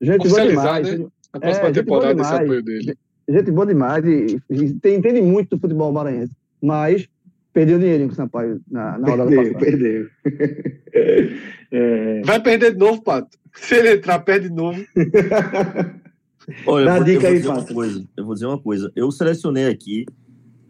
[0.00, 0.98] Gente boa demais.
[0.98, 1.06] Né?
[1.32, 2.98] A próxima é, temporada esse apoio dele.
[3.28, 6.34] Gente boa demais e, e tem, entende muito do futebol maranhense.
[6.62, 7.08] Mas
[7.54, 9.70] perdeu dinheirinho com o Sampaio na, na rodada perdeu, passada.
[9.70, 10.08] Perdeu,
[11.70, 12.22] é...
[12.22, 13.38] Vai perder de novo, Pato.
[13.54, 14.84] Se ele entrar, perde de novo.
[16.66, 17.72] Olha, Dá eu, dica eu aí, Pato.
[17.72, 18.92] Coisa, eu vou dizer uma coisa.
[18.94, 20.04] Eu selecionei aqui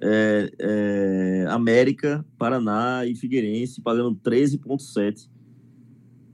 [0.02, 5.28] é, é, América, Paraná e Figueirense pagando 13,7.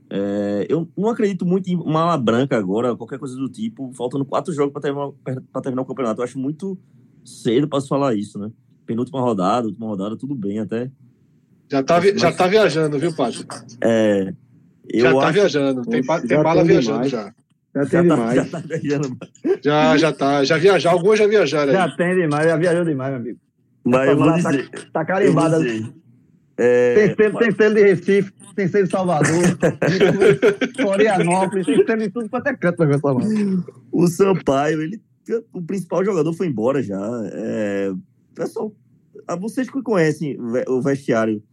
[0.09, 4.51] É, eu não acredito muito em mala branca agora, qualquer coisa do tipo, faltando quatro
[4.51, 5.11] jogos para terminar,
[5.63, 6.19] terminar o campeonato.
[6.19, 6.77] Eu acho muito
[7.23, 8.51] cedo para falar isso, né?
[8.91, 10.91] Penúltima rodada, última rodada, tudo bem até.
[11.71, 13.45] Já tá, Mas, já tá viajando, viu, Pato?
[13.81, 14.33] É.
[14.89, 15.33] Eu já tá acho...
[15.33, 17.11] viajando, tem, tem já bala viajando demais.
[17.11, 17.33] já.
[17.73, 18.35] Já tem já demais.
[18.35, 19.17] Tá, já, tá viajando.
[19.63, 20.43] já, já tá.
[20.43, 21.71] Já viajar, alguns já viajaram.
[21.71, 23.39] Já tem demais, já viajou demais, meu amigo.
[23.85, 24.69] Mas eu vou dizer.
[24.69, 25.57] Tá, tá carimbada.
[26.57, 29.43] É, tem, selo, tem selo de Recife, tem selo de Salvador,
[30.79, 32.99] Florianópolis, tem selo de tudo quanto é canto na
[33.91, 35.01] O Sampaio, ele,
[35.53, 36.99] o principal jogador foi embora já.
[37.31, 37.93] É,
[38.35, 38.73] pessoal,
[39.39, 41.43] vocês que conhecem o vestiário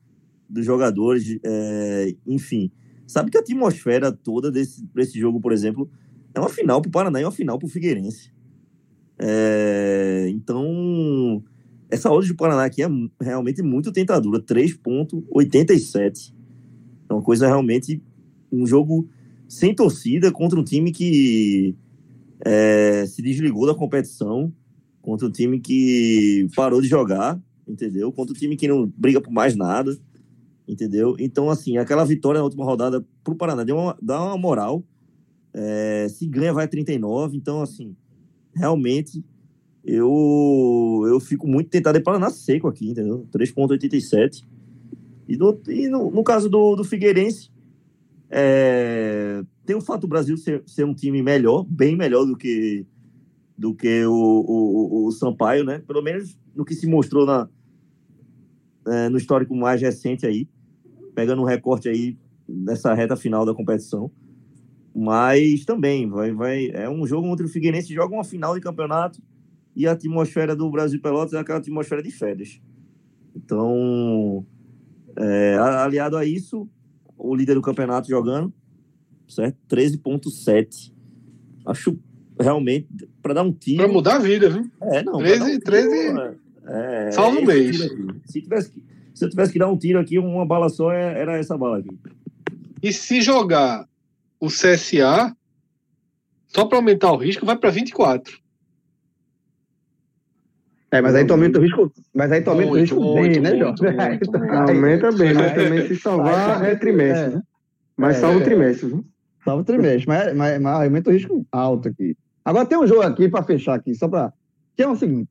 [0.49, 2.71] dos jogadores, é, enfim,
[3.07, 5.91] sabe que a atmosfera toda desse, desse jogo, por exemplo,
[6.35, 8.33] é uma final para o Paraná e uma final para o Figueirense.
[9.19, 11.43] É, então,
[11.91, 12.89] essa odd do Paraná aqui é
[13.21, 16.35] realmente muito tentadora, 3,87.
[17.09, 18.03] É uma coisa realmente.
[18.51, 19.09] Um jogo
[19.49, 21.75] sem torcida contra um time que
[22.45, 24.53] é, se desligou da competição,
[25.03, 28.11] contra um time que parou de jogar, entendeu?
[28.11, 29.97] Contra um time que não briga por mais nada,
[30.67, 31.15] entendeu?
[31.19, 34.83] Então, assim, aquela vitória na última rodada pro Paraná deu uma, dá uma moral.
[35.53, 37.37] É, se ganha, vai a 39.
[37.37, 37.95] Então, assim,
[38.55, 39.25] realmente
[39.85, 43.27] eu, eu fico muito tentado para na seco aqui, entendeu?
[43.33, 44.45] 3,87.
[45.29, 47.51] E, no, e no, no, caso do, do Figueirense,
[48.31, 52.87] é, tem o fato do Brasil ser, ser um time melhor, bem melhor do que,
[53.57, 55.83] do que o, o, o Sampaio, né?
[55.87, 57.49] Pelo menos no que se mostrou na,
[58.91, 60.49] é, no histórico mais recente aí,
[61.15, 62.17] pegando um recorte aí
[62.49, 64.11] nessa reta final da competição.
[64.95, 69.21] Mas também vai, vai, é um jogo onde o Figueirense joga uma final de campeonato
[69.77, 72.61] e a atmosfera do Brasil Pelotas é aquela atmosfera de férias.
[73.37, 74.45] Então,
[75.17, 76.69] é, aliado a isso,
[77.17, 78.53] o líder do campeonato jogando,
[79.29, 79.57] certo?
[79.69, 80.93] 13,7.
[81.65, 81.99] Acho
[82.41, 82.89] realmente
[83.23, 83.79] para dar um tiro.
[83.79, 84.71] Para mudar a vida, viu?
[84.83, 85.19] É, não.
[85.19, 86.39] 13, um 13.
[86.67, 87.79] É, Salva um mês.
[88.29, 91.21] Se, tivesse que, se eu tivesse que dar um tiro aqui, uma bala só é,
[91.21, 91.99] era essa bala aqui.
[92.83, 93.89] E se jogar
[94.39, 95.35] o CSA,
[96.47, 98.39] só para aumentar o risco, vai para 24.
[100.91, 103.33] É, mas aí tu aumenta o risco, mas aí tu aumenta muito, o risco muito,
[103.33, 103.83] bem, né, Jorge?
[104.73, 107.37] Aumenta bem, mas também se salvar é trimestre.
[107.37, 107.43] É.
[107.95, 109.05] Mas é, salva o trimestre, viu?
[109.45, 112.17] Salva o trimestre, mas, mas, mas aumenta o risco alto aqui.
[112.43, 114.33] Agora tem um jogo aqui para fechar aqui, só para.
[114.75, 115.29] Que é o seguinte.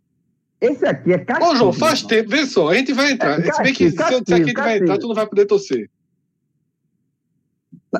[0.59, 1.51] Esse aqui é castigo.
[1.51, 3.39] Ô, João, faz tempo, vê só, a gente vai entrar.
[3.39, 5.45] É, castigo, se bem que castigo, se, a gente vai entrar, tu não vai poder
[5.45, 5.89] torcer.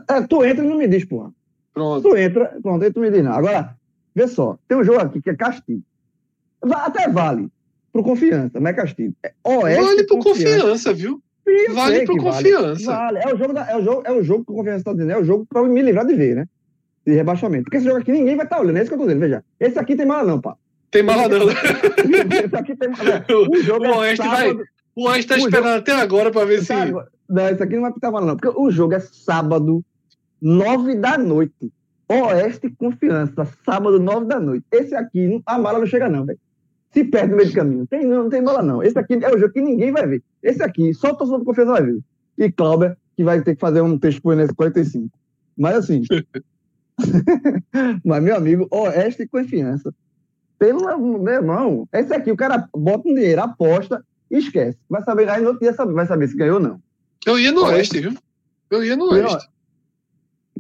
[0.10, 1.32] É, tu entra e não me diz, porra.
[1.74, 2.10] Pronto.
[2.10, 3.34] Tu entra, pronto, aí tu me diz não.
[3.34, 3.76] Agora,
[4.16, 5.84] vê só, tem um jogo aqui que é castigo.
[6.64, 7.50] Até vale
[7.94, 9.14] pro confiança, não é castigo.
[9.24, 11.22] É Oeste vale pro confiança, confiança viu?
[11.48, 12.92] Sim, vale pro confiança.
[12.92, 13.20] Vale.
[13.20, 15.12] É o jogo, da, é o jogo, é o jogo que o confiança está dizendo,
[15.12, 16.48] é o jogo para me livrar de ver, né?
[17.06, 17.66] De rebaixamento.
[17.66, 19.22] Porque esse jogo aqui ninguém vai estar tá olhando, é isso que eu tô dizendo,
[19.22, 19.44] veja.
[19.60, 20.58] Esse aqui tem mala não, pá.
[20.98, 21.24] Tem mala
[22.44, 23.24] esse aqui tem mala.
[23.30, 24.58] O, o é Oeste é vai.
[24.96, 25.78] O Oeste tá esperando jogo...
[25.78, 26.74] até agora para ver se.
[27.30, 29.86] Não, esse aqui não vai estar mala não, porque o jogo é sábado,
[30.42, 31.72] nove da noite.
[32.10, 34.66] Oeste Confiança, sábado, nove da noite.
[34.72, 36.40] Esse aqui, a mala não chega, não, velho
[36.92, 37.86] se perde no meio do caminho.
[37.86, 38.82] Tem, não, não tem bola, não.
[38.82, 40.24] Esse aqui é o jogo que ninguém vai ver.
[40.42, 42.00] Esse aqui, só o torcedor do Confiança vai ver.
[42.40, 45.10] E Cláudio, que vai ter que fazer um texto por nesse 45.
[45.56, 46.02] Mas assim.
[48.04, 49.94] mas, meu amigo, Oeste Confiança.
[50.60, 54.78] Pelo meu irmão, esse aqui, o cara bota um dinheiro, aposta e esquece.
[54.90, 56.82] Vai saber, aí no outro dia vai saber se ganhou ou não.
[57.26, 58.14] Eu ia no Oeste, viu?
[58.70, 59.48] Eu ia no Oeste.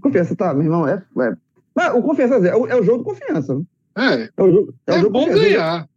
[0.01, 1.03] Confiança, tá, meu irmão, é.
[1.79, 1.91] é.
[1.91, 3.59] o Confiança é o, é o jogo de confiança.
[3.97, 4.29] É.
[4.37, 5.89] É, o jogo, é, é o jogo bom ganhar.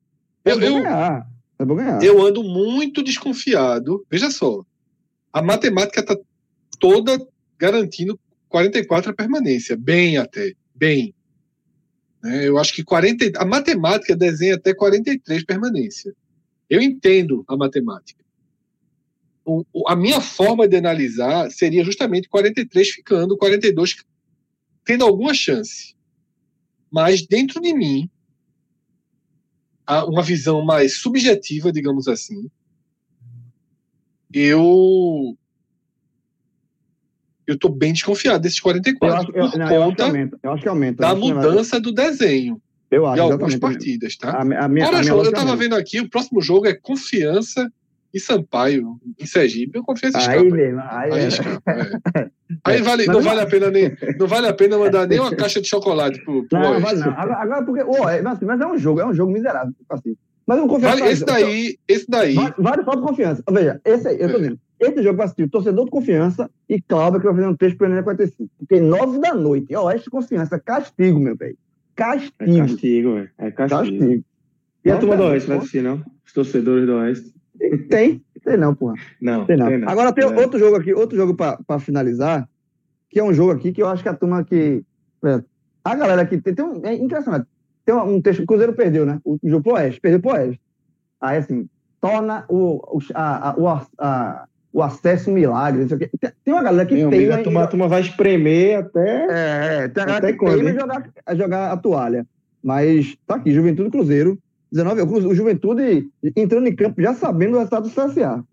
[0.44, 1.26] É eu, eu, ganhar.
[1.58, 2.02] É bom ganhar.
[2.02, 4.04] eu ando muito desconfiado.
[4.10, 4.64] Veja só.
[5.32, 6.16] A matemática está
[6.78, 7.18] toda
[7.58, 9.76] garantindo 44 a permanência.
[9.76, 10.54] Bem até.
[10.74, 11.14] Bem.
[12.22, 12.48] Né?
[12.48, 16.14] Eu acho que 40, a matemática desenha até 43 permanência.
[16.68, 18.24] Eu entendo a matemática.
[19.44, 23.96] o, a minha forma de analisar seria justamente 43 ficando, 42
[24.84, 25.94] tendo alguma chance.
[26.90, 28.10] Mas dentro de mim,
[30.06, 32.50] uma visão mais subjetiva, digamos assim,
[34.32, 35.36] eu
[37.50, 40.62] eu tô bem desconfiado desses 44 eu acho, eu, por não, conta aumenta, eu acho
[40.62, 44.30] que aumenta, da mudança do desenho eu acho, de algumas partidas, tá?
[44.30, 47.70] A, a minha, Ora, eu estava vendo aqui, o próximo jogo é Confiança
[48.12, 51.72] e Sampaio, em Sergipe, eu confio nesse Aí mesmo, aí, aí, escapa,
[52.16, 52.30] é.
[52.64, 55.60] aí vale, não vale a pena nem, não vale a pena mandar nem uma caixa
[55.60, 57.12] de chocolate pro, pro não, não, vale não.
[57.16, 60.16] Agora, porque, oh, é, mas, mas é um jogo, é um jogo miserável, assim.
[60.46, 62.34] Mas eu vale, esse daí, esse daí.
[62.34, 63.42] Vale, vale só confiança.
[63.48, 64.56] Veja, esse aí, eu tô é.
[64.80, 67.76] Esse jogo vai assistir o torcedor de confiança e Cláudio que vai fazer um texto
[67.76, 68.50] pro Enem 45.
[68.58, 71.56] Porque nove da noite, Oeste de Confiança, castigo, meu velho.
[71.94, 72.34] Castigo.
[72.38, 73.30] É castigo, velho.
[73.36, 73.98] É castigo.
[73.98, 74.24] castigo.
[74.82, 76.02] E a turma do Oeste vai assistir, não?
[76.24, 77.34] Os torcedores do Oeste.
[77.90, 78.94] Tem, tem não, porra.
[79.20, 79.66] Não, tem não.
[79.66, 79.88] Tem não.
[79.88, 80.28] Agora tem é.
[80.28, 82.48] outro jogo aqui, outro jogo para finalizar,
[83.10, 84.82] que é um jogo aqui que eu acho que a turma que.
[85.22, 85.44] É,
[85.84, 86.80] a galera aqui tem, tem um.
[86.82, 87.46] É impressionante.
[87.84, 88.42] Tem um, texto.
[88.42, 89.20] O Cruzeiro perdeu, né?
[89.22, 90.60] O, jogo pro Oeste, perdeu pro Oeste.
[91.20, 91.68] Aí assim,
[92.00, 95.86] torna o, o, a, a, o, a, o acesso milagre.
[95.86, 97.20] Tem, tem uma galera que Meu tem.
[97.20, 99.26] Amigo, a, turma, a turma vai espremer até.
[99.84, 102.26] É, tem a galera até que quando, tem jogar, jogar a toalha.
[102.62, 104.38] Mas tá aqui, Juventude Cruzeiro.
[104.72, 108.44] 19 o Juventude entrando em campo já sabendo o resultado do CSA.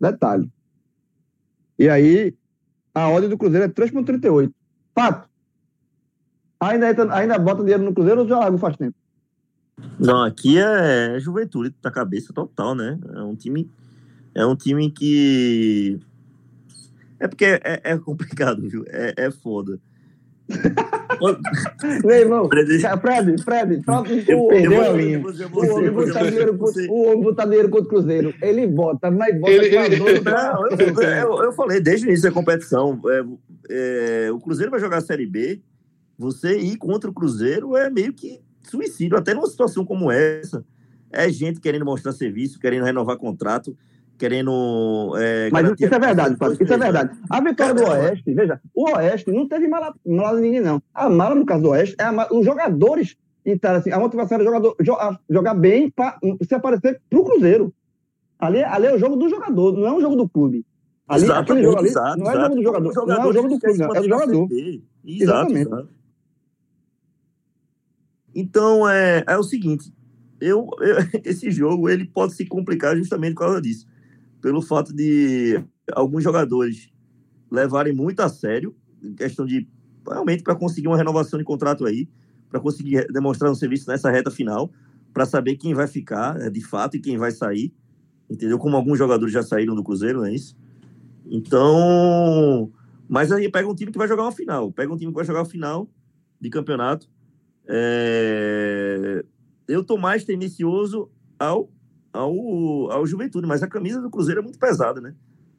[0.00, 0.50] Detalhe.
[1.78, 2.34] E aí,
[2.94, 4.50] a ordem do Cruzeiro é 3,38.
[4.94, 5.28] Fato.
[6.58, 8.96] Ainda, ainda bota dinheiro no Cruzeiro ou já larga faz tempo?
[9.98, 12.98] Não, aqui é juventude da cabeça total, né?
[13.14, 13.70] É um time.
[14.36, 15.98] É um time que.
[17.18, 18.84] É porque é, é complicado, viu?
[18.88, 19.80] É, é foda.
[22.04, 23.82] Meu irmão, Fred, Fred, Fred,
[24.34, 25.20] o perdeu a linha.
[25.20, 28.34] O homem botar dinheiro contra o Cruzeiro.
[28.42, 32.34] Ele bota, mas bota ele, ele, não, eu, eu, eu, falei desde o início da
[32.34, 33.00] competição.
[33.06, 35.62] É, é, o Cruzeiro vai jogar a Série B.
[36.18, 40.62] Você ir contra o Cruzeiro é meio que suicídio, até numa situação como essa.
[41.10, 43.74] É gente querendo mostrar serviço, querendo renovar contrato
[44.18, 45.14] querendo.
[45.18, 47.18] É, Mas isso é verdade, Fábio, isso é verdade.
[47.30, 50.82] A vitória do Oeste, veja, o Oeste não teve mala, mala de ninguém, não.
[50.94, 54.44] A mala, no caso do Oeste, é mala, os jogadores entraram assim, a motivação era
[54.44, 54.76] jogador,
[55.30, 57.72] jogar bem para se aparecer pro Cruzeiro.
[58.38, 60.66] Ali, ali é o jogo do jogador, não é um jogo do clube.
[61.08, 63.48] Ali, aquele jogo ali exato, não é o jogo do jogador, não é o jogo
[63.48, 64.48] do clube, não, é do jogador.
[65.04, 65.68] Exatamente.
[65.68, 65.88] Exato.
[68.34, 69.90] Então, é, é o seguinte,
[70.40, 73.86] eu, eu, esse jogo ele pode se complicar justamente por causa disso
[74.40, 75.62] pelo fato de
[75.92, 76.90] alguns jogadores
[77.50, 79.68] levarem muito a sério, em questão de
[80.06, 82.08] realmente para conseguir uma renovação de contrato aí,
[82.48, 84.70] para conseguir demonstrar um serviço nessa reta final,
[85.12, 87.72] para saber quem vai ficar é, de fato e quem vai sair,
[88.28, 88.58] entendeu?
[88.58, 90.56] Como alguns jogadores já saíram do Cruzeiro, não é isso?
[91.24, 92.70] Então,
[93.08, 95.24] mas aí pega um time que vai jogar uma final, pega um time que vai
[95.24, 95.88] jogar uma final
[96.40, 97.08] de campeonato.
[97.66, 99.24] É...
[99.66, 101.70] Eu tô mais tendencioso ao
[102.16, 105.14] ao, ao Juventude, mas a camisa do Cruzeiro é muito pesada, né?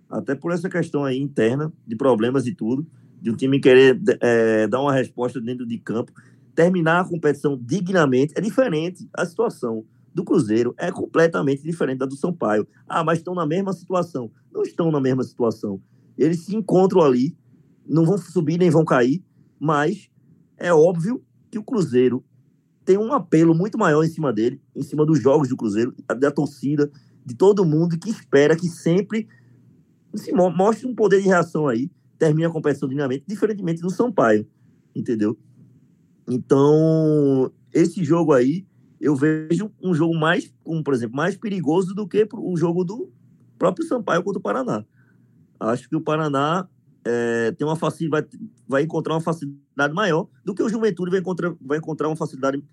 [0.10, 2.86] Até por essa questão aí interna, de problemas e tudo,
[3.22, 6.12] de um time querer é, dar uma resposta dentro de campo,
[6.56, 12.16] terminar a competição dignamente, é diferente a situação do Cruzeiro, é completamente diferente da do
[12.16, 12.68] Sampaio.
[12.88, 14.32] Ah, mas estão na mesma situação.
[14.52, 15.80] Não estão na mesma situação.
[16.18, 17.38] Eles se encontram ali,
[17.86, 19.24] não vão subir nem vão cair,
[19.60, 20.10] mas
[20.58, 22.24] é óbvio que o Cruzeiro
[22.88, 26.32] tem um apelo muito maior em cima dele, em cima dos jogos do Cruzeiro, da
[26.32, 26.90] torcida,
[27.26, 29.28] de todo mundo que espera que sempre
[30.16, 34.48] se mostre um poder de reação aí, termine a competição dignamente, diferentemente do Sampaio,
[34.96, 35.38] entendeu?
[36.30, 38.66] Então, esse jogo aí,
[39.02, 43.12] eu vejo um jogo mais, como por exemplo, mais perigoso do que o jogo do
[43.60, 44.86] próprio Sampaio contra o Paraná.
[45.60, 46.70] Acho que o Paraná
[47.06, 51.20] é, tem uma facilidade, vai, vai encontrar uma facilidade maior do que o Juventude vai
[51.20, 52.64] encontrar, vai encontrar uma facilidade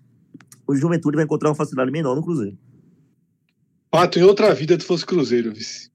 [0.67, 2.57] o Juventude vai encontrar uma facilidade menor no Cruzeiro.
[3.89, 5.89] Pato, em outra vida tu fosse Cruzeiro, vice.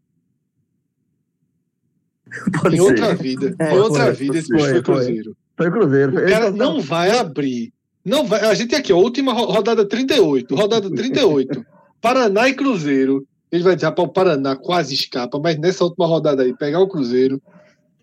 [2.63, 2.85] Pode em ser.
[2.85, 3.55] outra vida.
[3.59, 5.37] É, em outra foi, vida esse foi, foi Cruzeiro.
[5.57, 6.13] Foi Cruzeiro.
[6.13, 7.73] O cara não vai abrir.
[8.05, 8.41] Não vai.
[8.41, 10.55] A gente tem aqui, ó, última rodada 38.
[10.55, 11.67] Rodada 38.
[12.01, 13.27] Paraná e Cruzeiro.
[13.53, 16.89] Ele vai dizer, rapaz, o Paraná quase escapa, mas nessa última rodada aí, pegar o
[16.89, 17.43] Cruzeiro.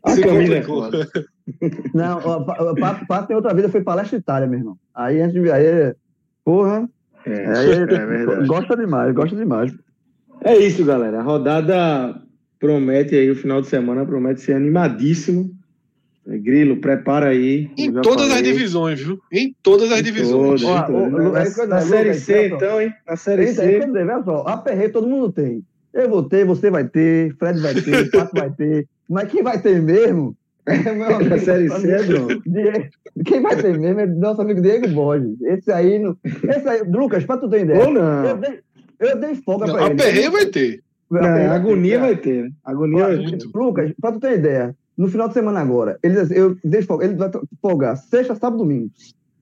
[0.04, 0.64] A camisa é
[1.94, 4.78] Não, o Pato em outra vida foi palestra Itália, meu irmão.
[4.94, 5.50] Aí a gente.
[5.50, 5.96] Aí,
[6.48, 6.90] Porra.
[7.26, 7.42] É, é,
[8.42, 9.70] é gosta demais, gosta demais.
[10.46, 11.20] É isso, galera.
[11.20, 12.22] A rodada
[12.58, 15.52] promete aí, o final de semana promete ser animadíssimo.
[16.26, 17.70] É, Grilo, prepara aí.
[17.78, 18.36] Em todas falei.
[18.38, 19.20] as divisões, viu?
[19.30, 20.62] Em todas as em divisões.
[20.62, 22.94] Todas, na, na, na, Série C, então, hein?
[23.06, 23.82] Na Série C.
[23.82, 25.66] Olha só, aperreio todo mundo tem.
[25.94, 28.88] Eu vou ter, você vai ter, Fred vai ter, Pato vai ter.
[29.10, 30.37] Mas quem vai ter mesmo é
[30.90, 31.30] amigo.
[31.30, 32.28] Na Série C, é João.
[32.46, 32.90] Diego-
[33.26, 35.42] Quem vai ter mesmo é nosso amigo Diego Borges.
[35.42, 37.86] Esse aí, no- esse aí, Lucas, pra tu ter ideia.
[37.86, 38.26] Ou não.
[38.26, 38.60] Eu dei,
[39.00, 39.94] eu dei folga Não, pra ele.
[40.02, 40.84] aperreio vai ter.
[41.10, 42.52] Não, Aperreio agonia ter, vai ter, né?
[42.66, 43.40] Agonia vai ter.
[43.56, 47.16] Lucas, pra tu ter ideia, no final de semana agora, ele, eu dei folga, ele
[47.16, 48.92] vai folgar sexta, sábado, domingo.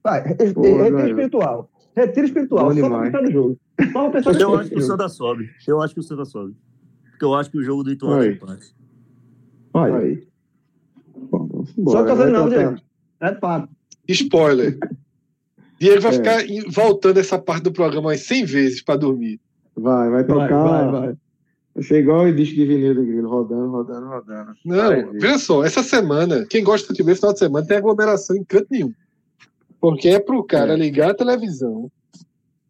[0.04, 0.22] Vai,
[0.54, 1.70] Pô, retiro espiritual.
[1.96, 3.12] Retiro espiritual, Bom só pra demais.
[3.12, 3.58] pensar no jogo.
[3.92, 4.58] Só pra pensar no Eu jogo.
[4.58, 5.50] acho que o Santa sobe.
[5.68, 6.54] Eu acho que o Santa sobe.
[7.10, 8.76] Porque eu acho que o jogo do Ituano é empate.
[9.74, 10.24] Olha Aí.
[11.84, 12.76] Só que tô Vai fazendo não, Diego.
[13.22, 13.70] É fato.
[14.08, 14.78] Spoiler.
[15.80, 16.16] Diego vai É.
[16.16, 19.40] ficar voltando essa parte do programa umas 100 vezes pra dormir.
[19.76, 20.64] Vai, vai Vai, tocar.
[20.64, 21.16] vai, vai.
[21.76, 24.52] Vai ser igual o disco de vinil do Grilo, rodando, rodando, rodando.
[24.64, 25.20] Não, Vai ver.
[25.20, 28.46] veja só, essa semana, quem gosta de futebol esse final de semana tem aglomeração em
[28.46, 28.94] canto nenhum.
[29.82, 30.78] Porque é pro cara É.
[30.78, 31.92] ligar a televisão.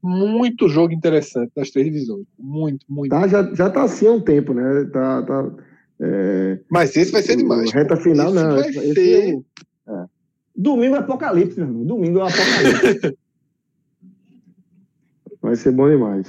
[0.01, 2.25] Muito jogo interessante nas três divisões.
[2.37, 3.11] Muito, muito.
[3.11, 4.85] Tá, já, já tá assim há um tempo, né?
[4.91, 5.51] Tá, tá,
[5.99, 7.71] é, Mas esse vai ser demais.
[7.71, 8.55] Reta final, Esse não.
[8.55, 9.45] vai Esse, esse ser- é o-
[10.57, 11.85] Domingo é apocalipse, meu irmão.
[11.85, 13.17] Domingo é um apocalipse.
[15.41, 16.27] vai ser bom demais.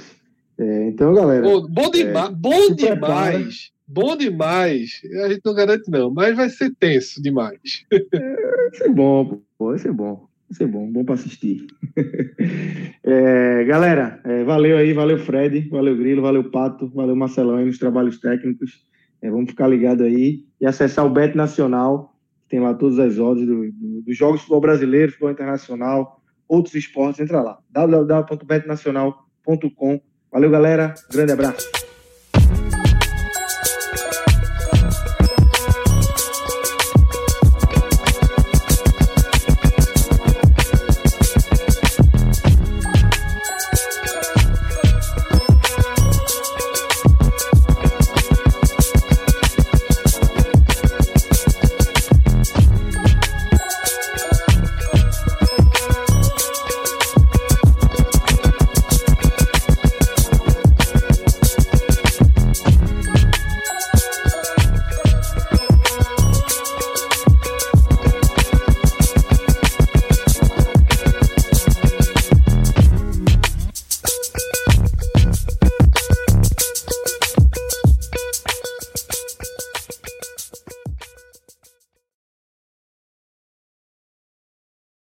[0.57, 3.31] É, então, galera, Bom, bom, dema- bom prepara.
[3.37, 3.71] demais.
[3.87, 5.01] Bom demais.
[5.23, 7.85] A gente não garante, não, mas vai ser tenso demais.
[7.91, 10.27] vai ser bom, pô, vai ser bom.
[10.49, 11.65] Vai ser bom, bom pra assistir.
[13.09, 17.77] É, galera, é, valeu aí, valeu Fred, valeu Grilo, valeu Pato, valeu Marcelão aí nos
[17.77, 18.85] trabalhos técnicos.
[19.27, 22.13] É, vamos ficar ligado aí e acessar o Bet Nacional,
[22.43, 26.21] que tem lá todas as odds do- do- dos jogos de futebol brasileiro, futebol internacional,
[26.47, 29.99] outros esportes, entra lá, www.betnacional.com.
[30.31, 31.86] Valeu, galera, grande abraço.